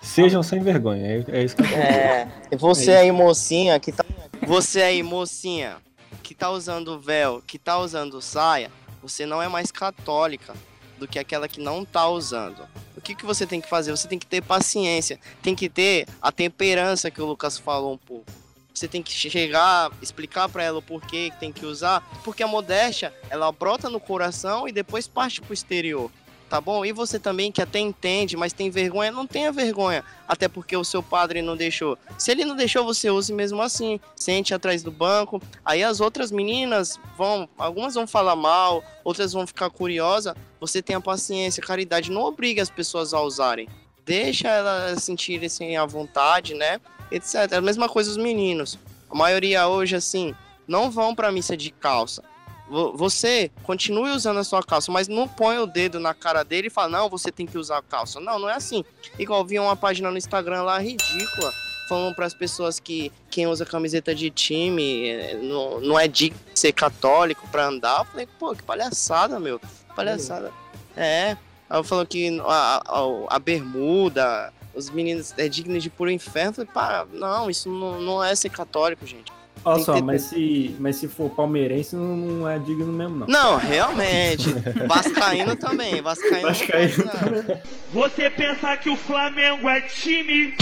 Sejam 0.00 0.42
sem 0.42 0.60
vergonha, 0.60 1.06
é, 1.06 1.24
é 1.28 1.44
isso 1.44 1.54
que 1.54 1.62
eu 1.62 1.66
falo. 1.66 1.80
É, 1.80 2.28
você 2.58 2.90
aí, 2.90 3.12
mocinha, 3.12 3.78
que 3.78 3.92
tá. 3.92 4.04
Você 4.44 4.82
aí, 4.82 5.04
mocinha, 5.04 5.76
que 6.22 6.34
tá 6.34 6.50
usando 6.50 6.98
véu, 6.98 7.42
que 7.46 7.58
tá 7.58 7.78
usando 7.78 8.22
saia, 8.22 8.70
você 9.02 9.26
não 9.26 9.42
é 9.42 9.48
mais 9.48 9.70
católica 9.70 10.54
do 10.98 11.08
que 11.08 11.18
aquela 11.18 11.48
que 11.48 11.60
não 11.60 11.84
tá 11.84 12.08
usando. 12.08 12.66
O 12.96 13.00
que, 13.00 13.14
que 13.14 13.26
você 13.26 13.46
tem 13.46 13.60
que 13.60 13.68
fazer? 13.68 13.90
Você 13.90 14.06
tem 14.06 14.18
que 14.18 14.26
ter 14.26 14.42
paciência, 14.42 15.18
tem 15.42 15.54
que 15.54 15.68
ter 15.68 16.06
a 16.20 16.30
temperança 16.30 17.10
que 17.10 17.20
o 17.20 17.26
Lucas 17.26 17.58
falou 17.58 17.92
um 17.92 17.98
pouco. 17.98 18.30
Você 18.72 18.88
tem 18.88 19.02
que 19.02 19.12
chegar, 19.12 19.90
explicar 20.00 20.48
para 20.48 20.62
ela 20.62 20.78
o 20.78 20.82
porquê 20.82 21.30
que 21.30 21.40
tem 21.40 21.52
que 21.52 21.66
usar, 21.66 22.00
porque 22.24 22.42
a 22.42 22.46
modéstia, 22.46 23.12
ela 23.28 23.50
brota 23.52 23.90
no 23.90 24.00
coração 24.00 24.66
e 24.66 24.72
depois 24.72 25.06
parte 25.06 25.40
pro 25.40 25.52
exterior 25.52 26.10
tá 26.52 26.60
bom? 26.60 26.84
E 26.84 26.92
você 26.92 27.18
também 27.18 27.50
que 27.50 27.62
até 27.62 27.78
entende, 27.78 28.36
mas 28.36 28.52
tem 28.52 28.68
vergonha, 28.68 29.10
não 29.10 29.26
tenha 29.26 29.50
vergonha, 29.50 30.04
até 30.28 30.48
porque 30.48 30.76
o 30.76 30.84
seu 30.84 31.02
padre 31.02 31.40
não 31.40 31.56
deixou. 31.56 31.96
Se 32.18 32.30
ele 32.30 32.44
não 32.44 32.54
deixou, 32.54 32.84
você 32.84 33.08
use 33.10 33.32
mesmo 33.32 33.62
assim, 33.62 33.98
sente 34.14 34.52
atrás 34.52 34.82
do 34.82 34.90
banco. 34.90 35.40
Aí 35.64 35.82
as 35.82 35.98
outras 35.98 36.30
meninas 36.30 37.00
vão, 37.16 37.48
algumas 37.56 37.94
vão 37.94 38.06
falar 38.06 38.36
mal, 38.36 38.84
outras 39.02 39.32
vão 39.32 39.46
ficar 39.46 39.70
curiosas. 39.70 40.34
Você 40.60 40.82
tenha 40.82 41.00
paciência, 41.00 41.62
caridade, 41.62 42.10
não 42.10 42.20
obrigue 42.20 42.60
as 42.60 42.68
pessoas 42.68 43.14
a 43.14 43.22
usarem. 43.22 43.66
Deixa 44.04 44.48
elas 44.48 45.02
sentirem 45.02 45.46
assim, 45.46 45.74
à 45.74 45.86
vontade, 45.86 46.52
né? 46.52 46.82
Etc. 47.10 47.34
A 47.50 47.62
mesma 47.62 47.88
coisa 47.88 48.10
os 48.10 48.18
meninos. 48.18 48.78
A 49.08 49.14
maioria 49.14 49.66
hoje, 49.68 49.96
assim, 49.96 50.34
não 50.68 50.90
vão 50.90 51.14
pra 51.14 51.32
missa 51.32 51.56
de 51.56 51.70
calça 51.70 52.22
você 52.68 53.50
continue 53.62 54.10
usando 54.10 54.38
a 54.38 54.44
sua 54.44 54.62
calça, 54.62 54.90
mas 54.90 55.08
não 55.08 55.28
põe 55.28 55.58
o 55.58 55.66
dedo 55.66 56.00
na 56.00 56.14
cara 56.14 56.42
dele 56.42 56.68
e 56.68 56.70
fala, 56.70 56.88
não, 56.88 57.08
você 57.08 57.30
tem 57.30 57.46
que 57.46 57.58
usar 57.58 57.78
a 57.78 57.82
calça. 57.82 58.18
Não, 58.20 58.38
não 58.38 58.48
é 58.48 58.54
assim. 58.54 58.84
Igual 59.18 59.44
vi 59.44 59.58
uma 59.58 59.76
página 59.76 60.10
no 60.10 60.16
Instagram 60.16 60.62
lá 60.62 60.78
ridícula, 60.78 61.52
falando 61.88 62.14
para 62.14 62.26
as 62.26 62.34
pessoas 62.34 62.80
que 62.80 63.12
quem 63.30 63.46
usa 63.46 63.66
camiseta 63.66 64.14
de 64.14 64.30
time 64.30 65.08
eh, 65.08 65.38
não, 65.42 65.80
não 65.80 66.00
é 66.00 66.08
digno 66.08 66.38
de 66.52 66.58
ser 66.58 66.72
católico 66.72 67.46
para 67.48 67.66
andar. 67.66 68.00
Eu 68.00 68.04
falei, 68.06 68.28
pô, 68.38 68.54
que 68.54 68.62
palhaçada, 68.62 69.38
meu. 69.38 69.58
Que 69.58 69.66
palhaçada. 69.94 70.52
É. 70.96 71.36
Aí 71.68 71.78
eu 71.78 71.84
falou 71.84 72.06
que 72.06 72.40
a, 72.40 72.82
a, 72.86 73.36
a 73.36 73.38
bermuda, 73.38 74.52
os 74.74 74.88
meninos 74.88 75.34
é 75.36 75.48
digno 75.48 75.78
de 75.78 75.90
puro 75.90 76.10
inferno. 76.10 76.50
Eu 76.50 76.54
falei, 76.54 76.70
pá, 76.72 77.06
não, 77.12 77.50
isso 77.50 77.68
não, 77.68 78.00
não 78.00 78.24
é 78.24 78.34
ser 78.34 78.50
católico, 78.50 79.06
gente. 79.06 79.30
Olha 79.64 79.84
só, 79.84 79.94
ter- 79.94 80.02
mas 80.02 80.22
se, 80.22 80.74
mas 80.80 80.96
se 80.96 81.06
for 81.06 81.30
palmeirense, 81.30 81.94
não, 81.94 82.16
não 82.16 82.48
é 82.48 82.58
digno 82.58 82.86
mesmo, 82.92 83.14
não. 83.16 83.26
Não, 83.28 83.56
realmente. 83.58 84.48
Vascaíno 84.88 85.54
também. 85.54 86.02
Vascaíno. 86.02 86.48
Vascaíno 86.48 87.04
não. 87.04 87.60
Você 87.92 88.28
pensar 88.30 88.76
que 88.78 88.90
o 88.90 88.96
Flamengo 88.96 89.68
é 89.68 89.80
time. 89.82 90.54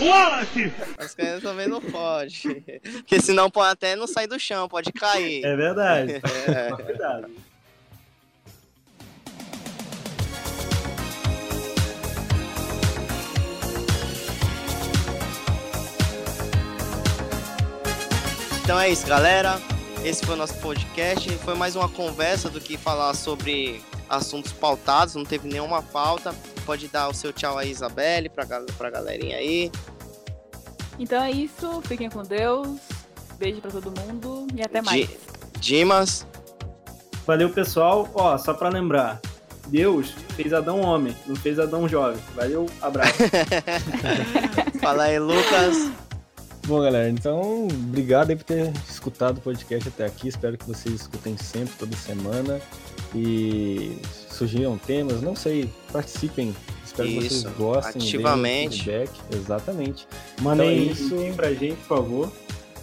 Wallace! 0.00 0.72
Vascaíno 0.96 1.40
também 1.40 1.68
não 1.68 1.80
pode. 1.80 2.62
Porque 2.94 3.20
senão 3.20 3.50
pode 3.50 3.72
até 3.72 3.94
não 3.94 4.06
sair 4.06 4.26
do 4.26 4.38
chão, 4.38 4.68
pode 4.68 4.90
cair. 4.92 5.44
É 5.44 5.54
verdade. 5.56 6.12
É. 6.46 6.70
Cuidado. 6.82 7.28
Então 18.64 18.80
é 18.80 18.88
isso, 18.88 19.06
galera. 19.06 19.60
Esse 20.02 20.24
foi 20.24 20.34
o 20.34 20.38
nosso 20.38 20.54
podcast. 20.54 21.28
Foi 21.38 21.54
mais 21.54 21.76
uma 21.76 21.86
conversa 21.88 22.48
do 22.48 22.58
que 22.60 22.78
falar 22.78 23.12
sobre 23.14 23.82
assuntos 24.08 24.52
pautados. 24.52 25.14
Não 25.14 25.24
teve 25.24 25.46
nenhuma 25.46 25.82
pauta. 25.82 26.34
Pode 26.64 26.88
dar 26.88 27.08
o 27.08 27.14
seu 27.14 27.30
tchau 27.30 27.58
aí, 27.58 27.70
Isabelle, 27.70 28.30
pra, 28.30 28.46
pra 28.78 28.88
galerinha 28.90 29.36
aí. 29.36 29.70
Então 30.98 31.22
é 31.22 31.30
isso, 31.30 31.82
fiquem 31.86 32.08
com 32.08 32.22
Deus. 32.22 32.78
Beijo 33.38 33.60
pra 33.60 33.70
todo 33.70 33.92
mundo 34.00 34.46
e 34.54 34.62
até 34.62 34.80
mais. 34.80 35.08
Di- 35.08 35.18
Dimas. 35.58 36.26
Valeu, 37.26 37.50
pessoal. 37.50 38.08
Ó, 38.14 38.38
só 38.38 38.54
pra 38.54 38.70
lembrar. 38.70 39.20
Deus 39.66 40.14
fez 40.36 40.52
Adão 40.52 40.80
homem, 40.80 41.16
não 41.26 41.34
fez 41.36 41.58
Adão 41.58 41.88
jovem. 41.88 42.22
Valeu, 42.34 42.66
abraço. 42.80 43.12
Fala 44.80 45.04
aí, 45.04 45.18
Lucas. 45.18 45.90
Bom, 46.66 46.80
galera, 46.80 47.10
então, 47.10 47.66
obrigado 47.68 48.30
aí 48.30 48.36
por 48.36 48.44
ter 48.44 48.72
escutado 48.88 49.36
o 49.36 49.40
podcast 49.40 49.86
até 49.88 50.06
aqui. 50.06 50.28
Espero 50.28 50.56
que 50.56 50.66
vocês 50.66 50.94
escutem 50.94 51.36
sempre, 51.36 51.74
toda 51.78 51.94
semana. 51.94 52.58
E 53.14 53.98
surgiram 54.30 54.78
temas, 54.78 55.20
não 55.20 55.36
sei, 55.36 55.70
participem. 55.92 56.56
Espero 56.84 57.08
que 57.08 57.18
Isso, 57.18 57.42
vocês 57.42 57.54
gostem. 57.56 57.92
deem 58.00 58.08
ativamente. 58.08 58.82
Feedback. 58.84 59.10
Exatamente. 59.34 60.08
Mandem 60.40 60.84
Então 60.88 61.18
é 61.18 61.28
isso. 61.28 61.36
pra 61.36 61.52
gente, 61.52 61.76
por 61.76 61.86
favor. 61.98 62.32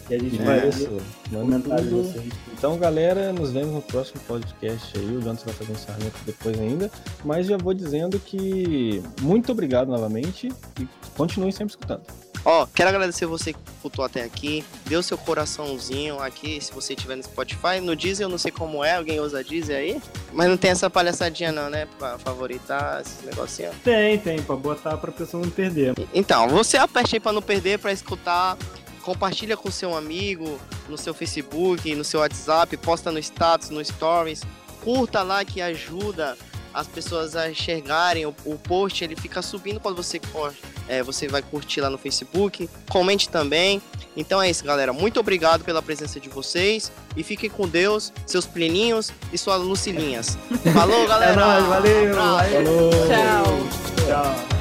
Que 0.07 0.15
a 0.15 0.19
gente 0.19 0.41
É. 0.41 0.45
vai 0.45 0.69
Isso, 0.69 0.87
de 0.87 1.89
vocês. 1.89 2.33
Então, 2.57 2.77
galera, 2.77 3.33
nos 3.33 3.51
vemos 3.51 3.73
no 3.73 3.81
próximo 3.81 4.21
podcast 4.27 4.97
aí. 4.97 5.05
O 5.17 5.21
Jonas 5.21 5.43
vai 5.43 5.53
fazer 5.53 5.71
um 5.71 5.75
encerramento 5.75 6.17
depois 6.25 6.59
ainda. 6.59 6.91
Mas 7.25 7.47
já 7.47 7.57
vou 7.57 7.73
dizendo 7.73 8.19
que 8.19 9.01
muito 9.21 9.51
obrigado 9.51 9.87
novamente 9.87 10.49
e 10.79 10.87
continue 11.17 11.51
sempre 11.51 11.71
escutando. 11.73 12.03
Ó, 12.43 12.65
quero 12.73 12.89
agradecer 12.89 13.25
você 13.25 13.53
que 13.53 13.59
escutou 13.75 14.03
até 14.03 14.23
aqui. 14.23 14.65
Deu 14.85 15.03
seu 15.03 15.17
coraçãozinho 15.17 16.19
aqui, 16.19 16.59
se 16.59 16.73
você 16.73 16.93
estiver 16.93 17.15
no 17.15 17.23
Spotify. 17.23 17.79
No 17.81 17.95
Deezer 17.95 18.25
eu 18.25 18.29
não 18.29 18.37
sei 18.37 18.51
como 18.51 18.83
é, 18.83 18.95
alguém 18.95 19.19
usa 19.19 19.43
Deezer 19.43 19.77
aí? 19.77 20.01
Mas 20.33 20.49
não 20.49 20.57
tem 20.57 20.71
essa 20.71 20.89
palhaçadinha 20.89 21.51
não, 21.51 21.69
né? 21.69 21.87
Pra 21.99 22.17
favoritar 22.17 23.01
esses 23.01 23.21
negocinhos. 23.23 23.75
Tem, 23.83 24.17
tem, 24.17 24.41
pra 24.41 24.55
botar 24.55 24.97
pra 24.97 25.11
pessoa 25.11 25.43
não 25.43 25.51
perder. 25.51 25.93
Então, 26.13 26.47
você 26.49 26.77
aperte 26.77 27.15
aí 27.15 27.19
pra 27.19 27.31
não 27.31 27.41
perder, 27.41 27.77
pra 27.79 27.91
escutar. 27.91 28.57
Compartilha 29.03 29.57
com 29.57 29.69
seu 29.71 29.95
amigo, 29.95 30.59
no 30.87 30.97
seu 30.97 31.13
Facebook, 31.13 31.93
no 31.95 32.03
seu 32.03 32.19
WhatsApp, 32.19 32.75
posta 32.77 33.11
no 33.11 33.17
status, 33.19 33.69
no 33.69 33.83
stories. 33.83 34.41
Curta 34.83 35.21
lá 35.23 35.43
que 35.45 35.59
ajuda 35.61 36.37
as 36.73 36.87
pessoas 36.87 37.35
a 37.35 37.49
enxergarem 37.49 38.25
o, 38.25 38.33
o 38.45 38.57
post, 38.57 39.03
ele 39.03 39.15
fica 39.15 39.41
subindo 39.41 39.79
quando 39.79 39.95
você 39.95 40.19
cor- 40.19 40.53
é, 40.87 41.01
você 41.03 41.27
vai 41.27 41.41
curtir 41.41 41.81
lá 41.81 41.89
no 41.89 41.97
Facebook. 41.97 42.69
Comente 42.89 43.29
também. 43.29 43.81
Então 44.15 44.41
é 44.41 44.49
isso, 44.49 44.63
galera. 44.63 44.91
Muito 44.91 45.19
obrigado 45.19 45.63
pela 45.63 45.81
presença 45.81 46.19
de 46.19 46.29
vocês 46.29 46.91
e 47.15 47.23
fiquem 47.23 47.49
com 47.49 47.67
Deus, 47.67 48.11
seus 48.25 48.45
plininhos 48.45 49.11
e 49.31 49.37
suas 49.37 49.61
lucilinhas. 49.61 50.37
Falou, 50.73 51.07
galera. 51.07 51.31
É 51.31 51.35
nóis, 51.35 51.65
valeu, 51.65 52.13
valeu. 52.13 52.89
Tchau. 53.07 54.05
Tchau. 54.05 54.51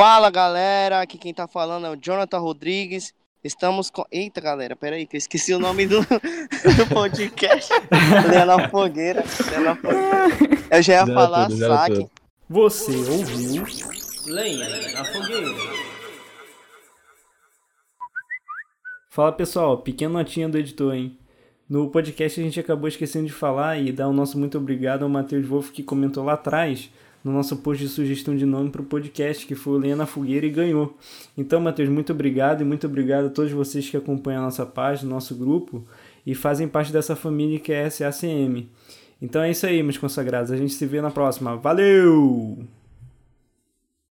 Fala 0.00 0.30
galera, 0.30 1.02
aqui 1.02 1.18
quem 1.18 1.34
tá 1.34 1.46
falando 1.46 1.86
é 1.86 1.90
o 1.90 1.94
Jonathan 1.94 2.38
Rodrigues. 2.38 3.12
Estamos 3.42 3.88
com. 3.88 4.04
Eita 4.12 4.38
galera, 4.38 4.76
peraí, 4.76 5.06
que 5.06 5.16
eu 5.16 5.18
esqueci 5.18 5.54
o 5.54 5.58
nome 5.58 5.86
do, 5.86 6.00
do 6.04 6.86
podcast. 6.92 7.72
Lenha 8.28 8.44
na 8.44 8.68
fogueira. 8.68 9.24
Lenha 9.48 9.60
na 9.60 9.76
fogueira. 9.76 10.28
Eu 10.70 10.82
já 10.82 10.92
ia 10.92 11.04
Zero 11.06 11.14
falar 11.14 11.48
tudo, 11.48 11.58
saque. 11.58 12.10
Você 12.50 12.92
ouviu? 12.92 13.64
Lenha 14.26 14.92
na 14.92 15.04
fogueira. 15.06 15.54
Fala 19.08 19.32
pessoal, 19.32 19.78
pequena 19.78 20.12
notinha 20.12 20.48
do 20.48 20.58
editor, 20.58 20.94
hein? 20.94 21.18
No 21.66 21.88
podcast 21.88 22.38
a 22.38 22.44
gente 22.44 22.60
acabou 22.60 22.88
esquecendo 22.88 23.26
de 23.26 23.32
falar 23.32 23.78
e 23.78 23.90
dar 23.90 24.08
o 24.08 24.12
nosso 24.12 24.38
muito 24.38 24.58
obrigado 24.58 25.02
ao 25.02 25.08
Matheus 25.08 25.46
Wolff 25.46 25.72
que 25.72 25.82
comentou 25.82 26.24
lá 26.24 26.34
atrás 26.34 26.90
no 27.24 27.32
nosso 27.32 27.56
post 27.58 27.82
de 27.82 27.88
sugestão 27.88 28.36
de 28.36 28.46
nome 28.46 28.70
para 28.70 28.82
o 28.82 28.84
podcast, 28.84 29.46
que 29.46 29.54
foi 29.54 29.74
o 29.74 29.78
Lenha 29.78 29.96
na 29.96 30.06
Fogueira 30.06 30.46
e 30.46 30.50
ganhou. 30.50 30.96
Então, 31.36 31.60
Matheus, 31.60 31.88
muito 31.88 32.12
obrigado 32.12 32.62
e 32.62 32.64
muito 32.64 32.86
obrigado 32.86 33.26
a 33.26 33.30
todos 33.30 33.52
vocês 33.52 33.88
que 33.88 33.96
acompanham 33.96 34.42
a 34.42 34.44
nossa 34.46 34.64
página, 34.64 35.10
nosso 35.10 35.34
grupo 35.34 35.84
e 36.26 36.34
fazem 36.34 36.68
parte 36.68 36.92
dessa 36.92 37.16
família 37.16 37.58
que 37.58 37.72
é 37.72 37.88
SACM. 37.88 38.68
Então 39.22 39.42
é 39.42 39.50
isso 39.50 39.66
aí, 39.66 39.82
meus 39.82 39.98
consagrados. 39.98 40.50
A 40.50 40.56
gente 40.56 40.72
se 40.72 40.86
vê 40.86 41.00
na 41.00 41.10
próxima. 41.10 41.56
Valeu! 41.56 42.79